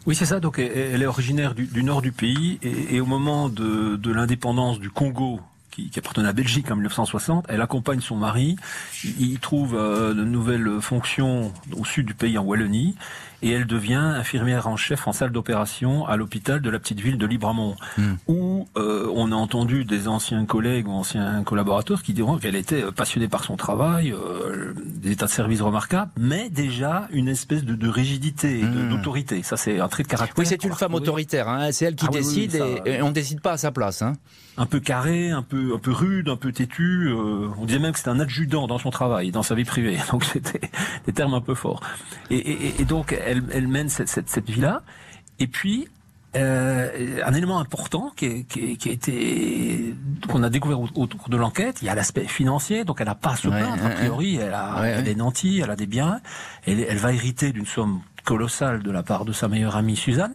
[0.05, 0.39] Oui, c'est ça.
[0.39, 4.79] Donc, elle est originaire du, nord du pays et, et au moment de, de l'indépendance
[4.79, 5.39] du Congo
[5.73, 7.45] qui, qui appartenait à la Belgique en 1960.
[7.49, 8.55] Elle accompagne son mari.
[9.03, 12.95] Il, trouve euh, de nouvelles fonctions au sud du pays, en Wallonie
[13.43, 17.17] et elle devient infirmière en chef en salle d'opération à l'hôpital de la petite ville
[17.17, 18.13] de Libramont, hmm.
[18.27, 22.83] où euh, on a entendu des anciens collègues ou anciens collaborateurs qui diront qu'elle était
[22.93, 27.75] passionnée par son travail, euh, des états de service remarquables, mais déjà une espèce de,
[27.75, 28.89] de rigidité, hmm.
[28.89, 29.43] d'autorité.
[29.43, 30.39] Ça, c'est un trait de caractère.
[30.39, 31.49] Oui, c'est une femme autoritaire.
[31.49, 31.73] Hein.
[31.73, 32.55] C'est elle qui ah décide
[32.85, 34.01] et, on décide pas à sa place.
[34.01, 34.13] Hein.
[34.57, 37.07] Un peu carré, un peu, un peu rude, un peu têtu.
[37.09, 39.97] Euh, on disait même que c'était un adjudant dans son travail, dans sa vie privée.
[40.11, 40.69] Donc c'était
[41.05, 41.81] des termes un peu forts.
[42.29, 44.83] Et, et, et donc elle, mène cette, cette, vie-là.
[45.39, 45.87] Et puis,
[46.35, 49.95] euh, un élément important qui, qui, a été
[50.27, 53.31] qu'on a découvert autour de l'enquête, il y a l'aspect financier, donc elle n'a pas
[53.31, 56.21] à se plaindre a priori, elle a, des nantis, elle a des biens,
[56.65, 60.33] elle, elle va hériter d'une somme colossale de la part de sa meilleure amie Suzanne.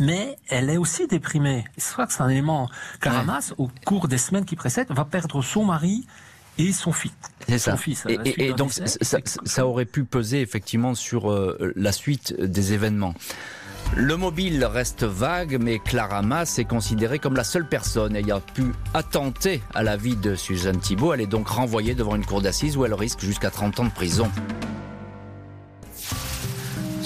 [0.00, 1.64] Mais elle est aussi déprimée.
[1.76, 2.68] C'est vrai que c'est un élément.
[3.00, 6.06] Caramas, au cours des semaines qui précèdent, va perdre son mari
[6.58, 7.12] et son fils.
[7.48, 7.76] C'est ça.
[7.76, 13.14] Fils, et, donc ça, aurait pu peser effectivement sur euh, la suite des événements.
[13.94, 18.72] Le mobile reste vague, mais Clara Mass est considérée comme la seule personne ayant pu
[18.94, 21.14] attenter à la vie de Suzanne Thibault.
[21.14, 23.90] Elle est donc renvoyée devant une cour d'assises où elle risque jusqu'à 30 ans de
[23.90, 24.30] prison.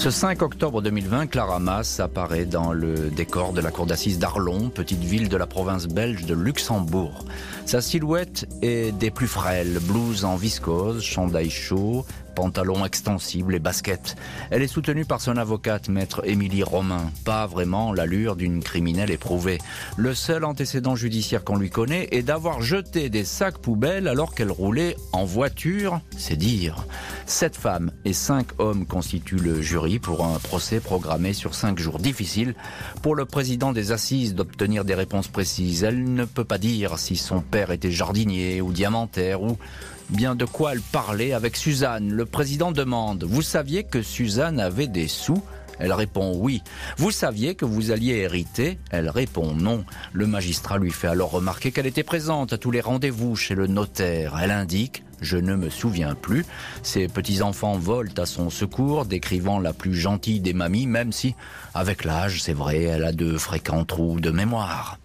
[0.01, 4.71] Ce 5 octobre 2020, Clara Mass apparaît dans le décor de la cour d'assises d'Arlon,
[4.71, 7.27] petite ville de la province belge de Luxembourg.
[7.71, 12.05] Sa silhouette est des plus frêles, blouse en viscose, chandail chaud,
[12.35, 14.17] pantalon extensible et baskets.
[14.51, 17.13] Elle est soutenue par son avocate, maître Émilie Romain.
[17.25, 19.59] Pas vraiment l'allure d'une criminelle éprouvée.
[19.97, 24.51] Le seul antécédent judiciaire qu'on lui connaît est d'avoir jeté des sacs poubelles alors qu'elle
[24.51, 26.87] roulait en voiture, c'est dire.
[27.27, 31.99] Sept femmes et cinq hommes constituent le jury pour un procès programmé sur cinq jours.
[32.01, 32.55] Difficile
[33.03, 35.85] pour le président des assises d'obtenir des réponses précises.
[35.85, 39.59] Elle ne peut pas dire si son père était jardinier ou diamantaire ou
[40.11, 42.11] Bien de quoi elle parlait avec Suzanne.
[42.11, 45.41] Le président demande Vous saviez que Suzanne avait des sous?
[45.79, 46.63] Elle répond oui.
[46.99, 48.79] Vous saviez que vous alliez hériter?
[48.91, 49.85] Elle répond non.
[50.13, 53.69] Le magistrat lui fait alors remarquer qu'elle était présente à tous les rendez-vous chez le
[53.69, 54.37] notaire.
[54.43, 56.47] Elle indique je ne me souviens plus.
[56.83, 61.35] Ses petits-enfants volent à son secours, décrivant la plus gentille des mamies, même si,
[61.75, 64.99] avec l'âge, c'est vrai, elle a de fréquents trous de mémoire.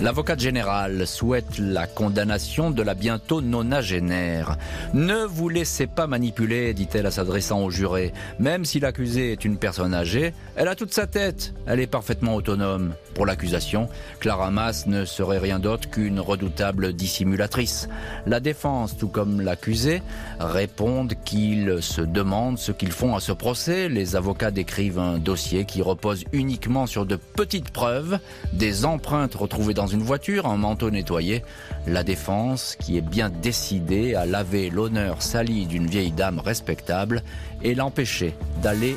[0.00, 4.56] L'avocate générale souhaite la condamnation de la bientôt nonagénaire.
[4.94, 8.12] Ne vous laissez pas manipuler, dit-elle en s'adressant au juré.
[8.38, 11.52] Même si l'accusée est une personne âgée, elle a toute sa tête.
[11.66, 12.94] Elle est parfaitement autonome.
[13.14, 13.88] Pour l'accusation,
[14.20, 17.88] Clara Mass ne serait rien d'autre qu'une redoutable dissimulatrice.
[18.24, 20.02] La défense, tout comme l'accusé,
[20.38, 23.88] répondent qu'ils se demandent ce qu'ils font à ce procès.
[23.88, 28.20] Les avocats décrivent un dossier qui repose uniquement sur de petites preuves,
[28.52, 31.42] des empreintes retrouvées dans une voiture, un manteau nettoyé.
[31.86, 37.22] La défense, qui est bien décidée à laver l'honneur sali d'une vieille dame respectable
[37.62, 38.96] et l'empêcher d'aller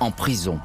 [0.00, 0.60] en prison.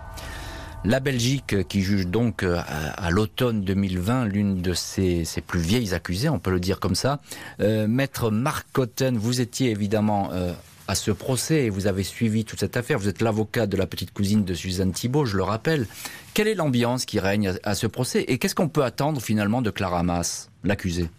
[0.86, 6.30] La Belgique, qui juge donc euh, à, l'automne 2020 l'une de ses, plus vieilles accusées,
[6.30, 7.20] on peut le dire comme ça.
[7.60, 10.54] Euh, Maître Marc Cotten, vous étiez évidemment euh,
[10.88, 12.98] à ce procès et vous avez suivi toute cette affaire.
[12.98, 15.86] Vous êtes l'avocat de la petite cousine de Suzanne Thibault, je le rappelle.
[16.34, 19.70] Quelle est l'ambiance qui règne à, ce procès et qu'est-ce qu'on peut attendre finalement de
[19.70, 21.10] Clara Mass, l'accusée?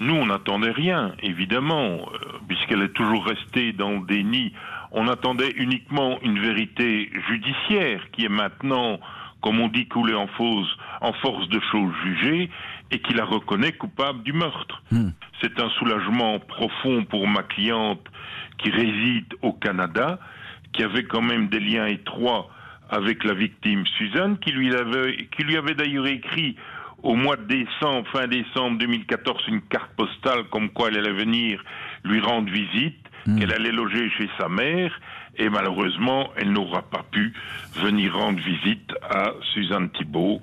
[0.00, 2.08] Nous, on n'attendait rien, évidemment,
[2.48, 4.52] puisqu'elle est toujours restée dans des nids
[4.94, 9.00] on attendait uniquement une vérité judiciaire qui est maintenant,
[9.42, 10.28] comme on dit, coulée en,
[11.00, 12.48] en force de choses jugées
[12.92, 14.82] et qui la reconnaît coupable du meurtre.
[14.92, 15.10] Hmm.
[15.42, 18.04] C'est un soulagement profond pour ma cliente
[18.64, 20.18] qui réside au Canada,
[20.72, 22.48] qui avait quand même des liens étroits
[22.88, 26.56] avec la victime Suzanne, qui lui avait, qui lui avait d'ailleurs écrit
[27.02, 31.62] au mois de décembre, fin décembre 2014, une carte postale comme quoi elle allait venir
[32.04, 33.38] lui rendre visite Hmm.
[33.38, 34.92] qu'elle allait loger chez sa mère
[35.38, 37.32] et malheureusement, elle n'aura pas pu
[37.76, 40.40] venir rendre visite à Suzanne Thibault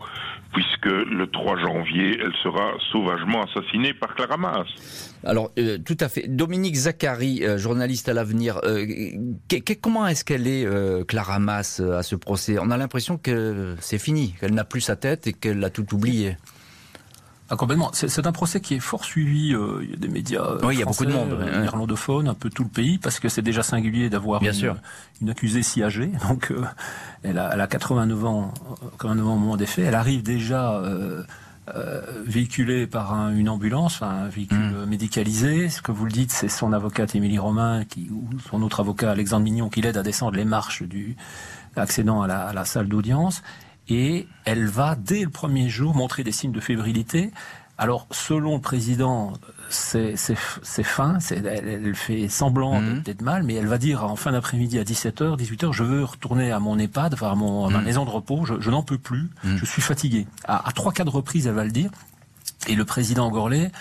[0.53, 5.15] puisque le 3 janvier, elle sera sauvagement assassinée par Clara Mass.
[5.23, 6.27] Alors, euh, tout à fait.
[6.27, 8.85] Dominique Zachary, euh, journaliste à l'avenir, euh,
[9.81, 10.67] comment est-ce qu'elle est,
[11.07, 12.57] Clara Mass, à ce procès?
[12.59, 15.93] On a l'impression que c'est fini, qu'elle n'a plus sa tête et qu'elle a tout
[15.93, 16.35] oublié.
[17.51, 17.91] Ah, complètement.
[17.91, 19.53] C'est un procès qui est fort suivi.
[19.53, 21.59] Euh, il y a des médias euh, oui, il y a beaucoup de monde, euh,
[21.59, 24.77] néerlandophones, un peu tout le pays, parce que c'est déjà singulier d'avoir une,
[25.21, 26.11] une, accusée si âgée.
[26.29, 26.53] Donc,
[27.23, 28.53] elle, a, elle, a, 89 ans,
[28.91, 29.83] 89 ans au moment des faits.
[29.85, 30.81] Elle arrive déjà
[32.25, 34.85] véhiculée par une ambulance, un véhicule mm.
[34.85, 35.69] médicalisé.
[35.69, 39.11] Ce que vous le dites, c'est son avocate Émilie Romain, qui, ou son autre avocat
[39.11, 41.17] Alexandre Mignon, qui l'aide à descendre les marches du
[41.75, 43.43] accédant à la, à la salle d'audience
[43.91, 47.31] et elle va, dès le premier jour, montrer des signes de fébrilité.
[47.77, 49.33] Alors, selon le président,
[49.69, 50.15] c'est
[50.83, 53.01] fin, elle, elle, fait semblant mhm.
[53.01, 56.51] d'être mal, mais elle va dire en fin d'après-midi à 17h, 18h, je veux retourner
[56.51, 57.85] à mon EHPAD, enfin à, mon, ma mhm.
[57.85, 59.57] maison de repos, je, n'en peux plus, mhm.
[59.57, 60.27] je suis fatigué.
[60.45, 61.89] À, trois, quatre reprises, elle va le dire.
[62.67, 63.71] Et le président Gorlet,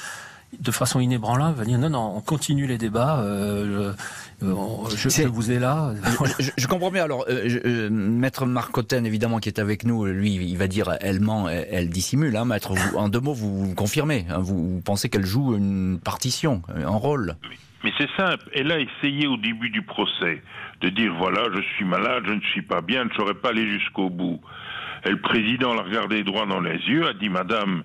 [0.59, 3.21] de façon inébranlable, va dire non, non, on continue les débats.
[3.21, 3.93] Euh,
[4.43, 4.55] euh,
[4.97, 5.93] je, vous ai là.
[6.57, 7.05] je, comprends bien.
[7.05, 11.21] Alors, euh, euh, Maître Marc évidemment, qui est avec nous, lui, il va dire elle
[11.21, 12.37] ment, elle, dissimule.
[12.37, 14.27] Hein, maître, en deux mots, vous, confirmez.
[14.31, 17.37] Hein, vous, pensez qu'elle joue une partition, un rôle.
[17.85, 18.45] Mais c'est simple.
[18.55, 20.43] Elle a essayé au début du procès
[20.81, 23.51] de dire voilà, je suis malade, je ne suis pas bien, je ne saurais pas
[23.51, 24.41] aller jusqu'au bout.
[25.05, 27.85] Et le président l'a regardé droit dans les yeux, a dit Madame,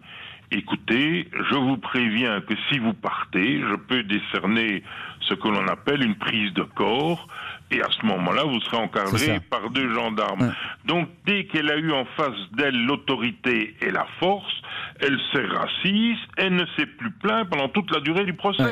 [0.51, 4.84] écoutez, je vous préviens que si vous partez, je peux décerner
[5.21, 7.27] ce que l'on appelle une prise de corps,
[7.71, 10.54] et à ce moment-là, vous serez encadré par deux gendarmes.
[10.86, 14.54] Donc, dès qu'elle a eu en face d'elle l'autorité et la force,
[14.99, 18.63] elle s'est rassise, elle ne s'est plus plainte pendant toute la durée du procès.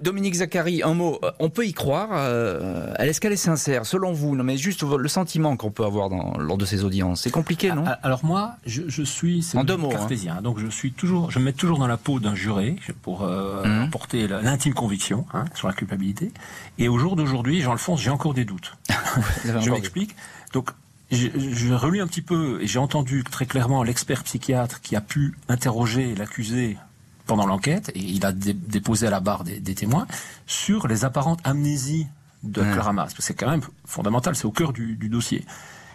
[0.00, 2.10] Dominique Zachary, un mot, on peut y croire.
[2.12, 6.08] Euh, est-ce qu'elle est sincère, selon vous Non, mais juste le sentiment qu'on peut avoir
[6.08, 9.76] dans, lors de ces audiences, c'est compliqué, non ah, Alors moi, je, suis en deux
[9.76, 9.96] mots, hein.
[9.96, 13.22] cartésien, donc je suis toujours, je me mets toujours dans la peau d'un juré pour
[13.22, 13.90] euh, mmh.
[13.90, 16.30] porter l'intime conviction hein, sur la culpabilité.
[16.78, 18.76] Et au jour d'aujourd'hui, Jean-Alphonse, j'ai encore des doutes.
[19.44, 20.14] je m'explique.
[20.52, 20.70] Donc
[21.12, 25.36] je, relis un petit peu et j'ai entendu très clairement l'expert psychiatre qui a pu
[25.48, 26.78] interroger l'accusé
[27.26, 30.06] pendant l'enquête et il a déposé à la barre des, témoins
[30.46, 32.06] sur les apparentes amnésies
[32.42, 32.72] de mmh.
[32.72, 33.14] Clara Mas.
[33.18, 35.44] C'est quand même fondamental, c'est au cœur du, dossier.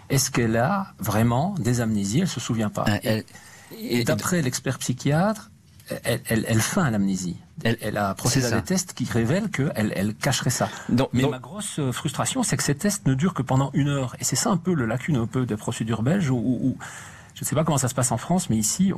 [0.09, 2.21] Est-ce qu'elle a vraiment des amnésies?
[2.21, 2.85] Elle se souvient pas.
[3.03, 5.49] et d'après l'expert psychiatre,
[6.03, 7.37] elle, elle, elle feint l'amnésie.
[7.63, 10.69] Elle, elle, a procédé à des tests qui révèlent qu'elle elle cacherait ça.
[11.13, 14.15] Mais ma grosse euh, frustration, c'est que ces tests ne durent que pendant une heure.
[14.19, 16.77] Et c'est ça un peu le lacune un peu des procédures belges où,
[17.37, 18.91] Je ne sais pas comment ça se passe en France, mais ici,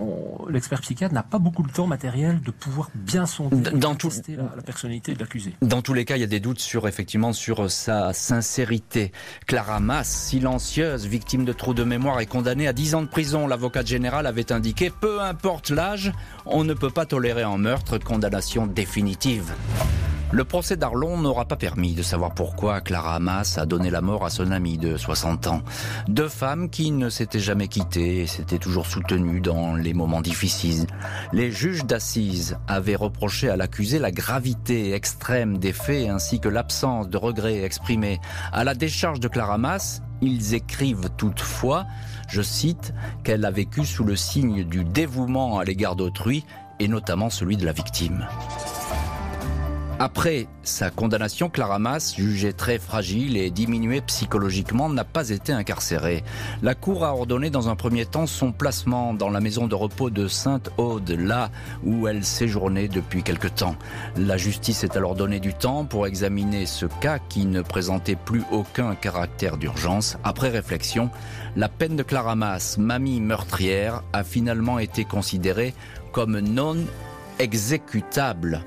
[0.49, 4.43] l'expert psychiatre n'a pas beaucoup de temps matériel de pouvoir bien sonder, dans tester la,
[4.55, 5.55] la, personnalité de l'accusé.
[5.61, 9.11] Dans tous les cas, il y a des doutes sur effectivement sur sa sincérité.
[9.45, 13.45] Clara Mass, silencieuse, victime de trous de mémoire, est condamnée à 10 ans de prison.
[13.45, 16.13] L'avocat général avait indiqué, peu importe l'âge,
[16.45, 19.53] on ne peut pas tolérer un meurtre, condamnation définitive.
[20.31, 24.23] Le procès d'Arlon n'aura pas permis de savoir pourquoi Clara Hamas a donné la mort
[24.23, 25.63] à son amie de 60 ans.
[26.07, 30.85] Deux femmes qui ne s'étaient jamais quittées et s'étaient toujours soutenues dans les moments difficiles.
[31.33, 37.09] Les juges d'assises avaient reproché à l'accusé la gravité extrême des faits ainsi que l'absence
[37.09, 38.19] de regret exprimé.
[38.53, 41.87] À la décharge de Clara Hamas, ils écrivent toutefois,
[42.27, 46.45] je cite, qu'elle a vécu sous le signe du dévouement à l'égard d'autrui
[46.79, 48.27] et notamment celui de la victime.
[50.01, 56.23] Après sa condamnation, Clara Mass, jugée très fragile et diminuée psychologiquement, n'a pas été incarcérée.
[56.61, 60.09] La Cour a ordonné dans un premier temps son placement dans la maison de repos
[60.09, 61.51] de Sainte-Aude, là
[61.83, 63.75] où elle séjournait depuis quelque temps.
[64.15, 68.43] La justice est alors donné du temps pour examiner ce cas qui ne présentait plus
[68.53, 70.17] aucun caractère d'urgence.
[70.23, 71.09] Après réflexion,
[71.57, 75.73] la peine de Clara Mass, mamie meurtrière, a finalement été considérée
[76.13, 76.77] comme non
[77.37, 78.63] exécutable.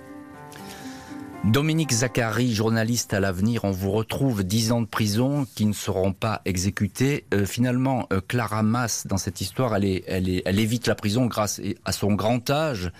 [1.45, 6.12] Dominique Zachary, journaliste à l'avenir, on vous retrouve dix ans de prison qui ne seront
[6.12, 7.24] pas exécutés.
[7.34, 10.95] Euh, finalement, euh, Clara Mass, dans cette histoire, elle, est, elle, est, elle évite la
[10.95, 12.93] prison grâce à son grand âge,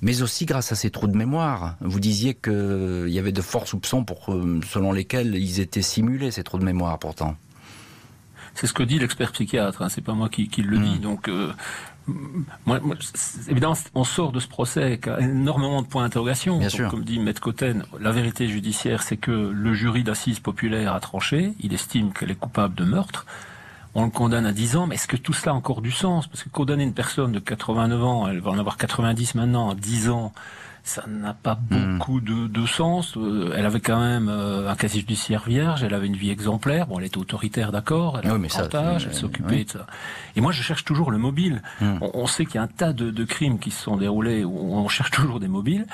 [0.00, 1.74] mais aussi grâce à ses trous de mémoire.
[1.80, 6.30] Vous disiez qu'il euh, y avait de forts soupçons pour, selon lesquels ils étaient simulés,
[6.30, 7.36] ces trous de mémoire, pourtant.
[8.54, 10.98] C'est ce que dit l'expert psychiatre, hein, c'est pas moi qui, qui le dis.
[10.98, 11.00] Hmm.
[11.00, 11.28] Donc,
[12.66, 12.80] moi,
[13.48, 16.60] évidemment, on sort de ce procès avec énormément de points d'interrogation.
[16.90, 21.54] Comme dit Maître Cotten, la vérité judiciaire, c'est que le jury d'assises populaire a tranché.
[21.60, 23.26] Il estime qu'elle est coupable de meurtre.
[23.94, 26.26] On le condamne à 10 ans, mais est-ce que tout cela a encore du sens?
[26.26, 29.74] Parce que condamner une personne de 89 ans, elle va en avoir 90 maintenant, à
[29.74, 30.32] 10 ans,
[30.84, 31.96] ça n'a pas hmm.
[31.96, 33.16] beaucoup de, de, sens.
[33.16, 36.86] Euh, elle avait quand même euh, un casier judiciaire vierge, elle avait une vie exemplaire.
[36.86, 39.86] Bon, elle était autoritaire, d'accord, elle avait un âge, elle s'occupait de ça.
[40.36, 41.62] Et moi, je cherche toujours le mobile.
[41.80, 41.98] Hmm.
[42.00, 44.44] On, on, sait qu'il y a un tas de, de, crimes qui se sont déroulés
[44.44, 45.86] où on cherche toujours des mobiles.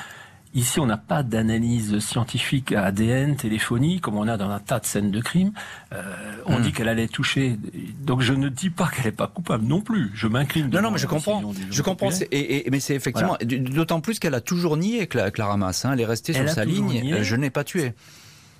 [0.55, 4.81] Ici, on n'a pas d'analyse scientifique à ADN, téléphonie, comme on a dans un tas
[4.81, 5.53] de scènes de crime.
[5.93, 6.03] Euh,
[6.47, 6.63] on hmm.
[6.63, 7.59] dit qu'elle allait toucher.
[8.01, 10.11] Donc, je ne dis pas qu'elle n'est pas coupable non plus.
[10.15, 10.71] Je m'incline.
[10.71, 11.43] Non, non, mais je comprends.
[11.71, 12.09] Je comprends.
[12.33, 15.85] Et, mais c'est effectivement d'autant plus qu'elle a toujours nié Clara Mass.
[15.85, 15.93] Hein.
[15.93, 17.23] Elle est restée sur sa ligne.
[17.23, 17.93] je n'ai pas tué.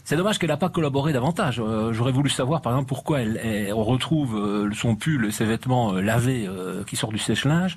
[0.05, 1.61] C'est dommage qu'elle n'a pas collaboré davantage.
[1.61, 5.93] Euh, j'aurais voulu savoir, par exemple, pourquoi elle, on retrouve euh, son pull, ses vêtements
[5.93, 6.49] lavés
[6.87, 7.77] qui sortent du sèche-linge.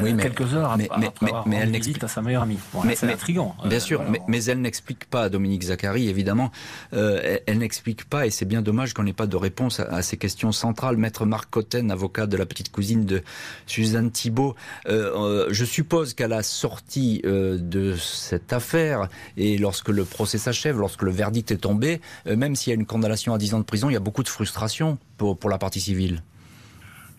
[0.00, 2.58] Oui, mais, quelques heures mais, après, mais, avoir mais elle n'explique à sa meilleure amie.
[2.84, 3.54] mais, c'est intriguant.
[3.64, 6.50] Bien sûr, mais, elle n'explique pas, Dominique Zachary, évidemment,
[6.94, 10.16] euh, elle, n'explique pas, et c'est bien dommage qu'on n'ait pas de réponse à, ces
[10.16, 10.96] questions centrales.
[10.96, 13.22] Maître Marc Cotten, avocat de la petite cousine de
[13.66, 14.54] Suzanne Thibault,
[14.88, 20.78] euh, euh, je suppose qu'à la sortie de cette affaire, et lorsque le procès s'achève,
[20.78, 23.64] lorsque le verdict est tombé, même s'il y a une condamnation à 10 ans de
[23.64, 26.22] prison, il y a beaucoup de frustration pour, pour la partie civile.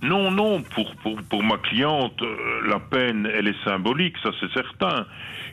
[0.04, 4.52] Non, non, pour, pour, pour ma cliente, euh, la peine, elle est symbolique, ça c'est
[4.52, 5.08] certain.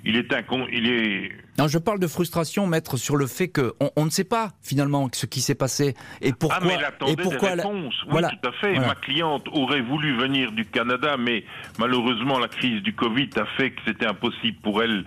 [0.05, 0.67] Il est incon...
[0.73, 1.31] il est...
[1.57, 5.09] Non, je parle de frustration, maître, sur le fait que on, ne sait pas finalement
[5.13, 6.59] ce qui s'est passé et pourquoi.
[6.61, 7.95] Ah, mais elle et pourquoi des réponses.
[8.05, 8.31] Oui, voilà.
[8.31, 8.79] tout à fait.
[8.79, 11.45] Ma cliente aurait voulu venir du Canada, mais
[11.79, 15.05] malheureusement la crise du Covid a fait que c'était impossible pour elle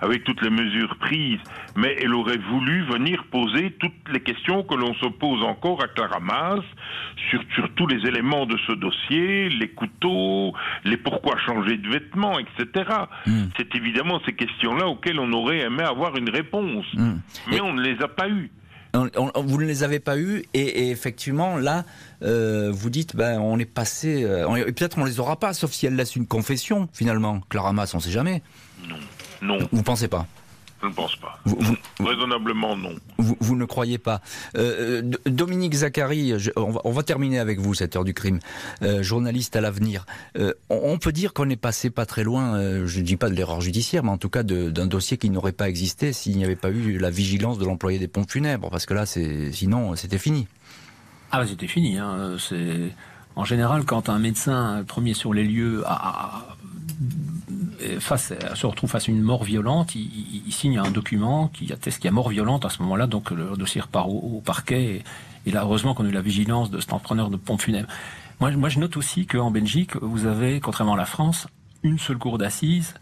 [0.00, 1.40] avec toutes les mesures prises,
[1.74, 5.88] mais elle aurait voulu venir poser toutes les questions que l'on se pose encore à
[5.88, 6.62] Clara Maas
[7.30, 10.52] sur, sur tous les éléments de ce dossier, les couteaux,
[10.84, 12.90] les pourquoi changer de vêtements, etc.
[13.26, 13.44] Hmm.
[13.56, 17.18] C'est évidemment ces questions-là auxquelles on aurait aimé avoir une réponse, hmm.
[17.50, 18.50] mais on ne les a pas eues.
[18.94, 21.84] vous ne les avez pas eues et, effectivement là
[22.22, 25.84] euh, vous dites ben on est passé euh, peut-être on les aura pas sauf si
[25.84, 28.42] elle laisse une confession finalement Clara Maas on sait jamais
[28.88, 28.96] non
[29.42, 29.58] non.
[29.72, 30.26] Vous pensez pas
[30.82, 31.38] je ne pense pas.
[32.00, 32.94] Raisonnablement, non.
[33.18, 34.20] Vous, ne croyez pas.
[34.56, 38.40] Euh, euh, Dominique Zachary, on, va, terminer avec vous cette heure du crime.
[38.82, 40.04] Euh, journaliste à l'avenir.
[40.68, 43.60] on, peut dire qu'on est passé pas très loin, je ne dis pas de l'erreur
[43.62, 46.70] judiciaire, mais en tout cas d'un dossier qui n'aurait pas existé s'il n'y avait pas
[46.70, 48.70] eu la vigilance de l'employé des pompes funèbres.
[48.70, 50.46] Parce que là, sinon, c'était fini.
[51.32, 51.96] Ah, bah, c'était fini.
[51.96, 52.36] Hein.
[53.34, 56.55] En général, quand un médecin premier sur les lieux a
[58.00, 62.06] face, se retrouve face à une mort violente, il, signe un document qui atteste qu'il
[62.06, 65.02] y a mort violente à ce moment-là, donc le dossier repart au, parquet.
[65.46, 67.88] Et, là, heureusement qu'on a eu la vigilance de cet entrepreneur de pompe funèbre.
[68.40, 71.46] Moi, moi, je note aussi qu'en Belgique, vous avez, contrairement à la France,
[71.82, 72.94] une seule cour d'assises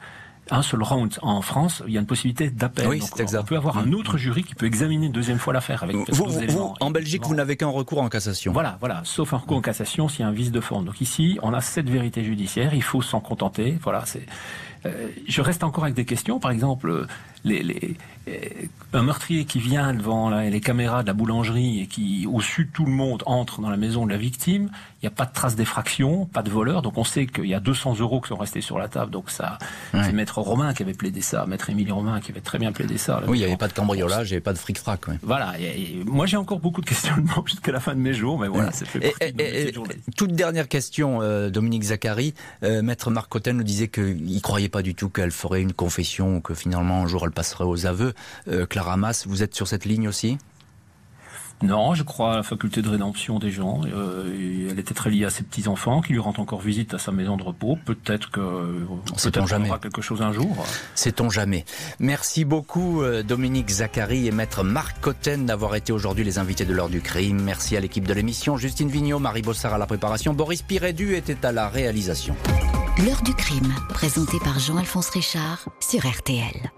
[0.51, 1.17] un seul round.
[1.23, 2.87] En France, il y a une possibilité d'appel.
[2.89, 3.43] Oui, Donc, c'est exact.
[3.43, 3.95] On peut avoir un Mm.
[3.95, 7.57] autre jury qui peut examiner une deuxième fois l'affaire avec Vous, en Belgique, vous n'avez
[7.57, 8.53] qu'un recours en cassation.
[8.53, 10.85] Voilà, voilà, sauf un recours en cassation s'il y a un vice de forme.
[10.85, 13.79] Donc ici, on a cette vérité judiciaire, il faut s'en contenter.
[13.83, 14.27] Voilà, c'est.
[14.87, 16.39] euh, je reste encore avec des questions.
[16.41, 17.07] Par exemple, euh,
[17.45, 17.97] les, les,
[18.29, 18.33] euh,
[18.93, 22.85] un meurtrier qui vient devant les caméras de la boulangerie et qui, au-dessus de tout
[22.87, 24.71] le monde, entre dans la maison de la victime.
[25.03, 26.81] Il n'y a pas de trace d'effraction, pas de voleur.
[26.81, 29.11] Donc on sait qu'il y a 200 euros qui sont restés sur la table.
[29.11, 29.59] Donc ça,
[29.93, 30.01] Ouais.
[30.05, 32.97] c'est Maître Romain qui avait plaidé ça, Maître Émilie Romain qui avait très bien plaidé
[32.97, 33.21] ça.
[33.27, 35.07] Oui, il n'y avait pas de cambriolage, il n'y avait pas de fric-frac.
[35.09, 35.19] ouais.
[35.23, 35.53] Voilà.
[35.61, 38.49] Et, et moi, j'ai encore beaucoup de questionnements jusqu'à la fin de mes jours, mais
[38.49, 42.33] voilà, ça fait Et- de toute dernière question, euh, Dominique Zachary.
[42.63, 45.73] Euh, Maître Marc Cotten nous disait qu'il ne croyait pas du tout qu'elle ferait une
[45.75, 48.15] confession ou que finalement un jour elle passerait aux aveux.
[48.49, 50.39] Euh, Clara Mass, vous êtes sur cette ligne aussi?
[51.63, 53.83] Non, je crois à la faculté de rédemption des gens.
[53.87, 56.99] Euh, elle était très liée à ses petits enfants qui lui rendent encore visite à
[56.99, 57.79] sa maison de repos.
[57.85, 59.69] Peut-être que peut-être qu'on jamais.
[59.69, 60.67] aura quelque chose un jour.
[60.95, 61.65] Sait-on jamais.
[62.01, 66.75] Merci beaucoup euh, Dominique Zachary et Maître Marc Cotten d'avoir été aujourd'hui les invités de
[66.75, 67.41] l'heure du crime.
[67.41, 71.47] Merci à l'équipe de l'émission, Justine Vignot, Marie Bossard à la préparation, Boris Pirédu était
[71.47, 72.37] à la réalisation.
[73.07, 76.71] L'heure du crime, présenté par Jean-Alphonse Richard sur RTL.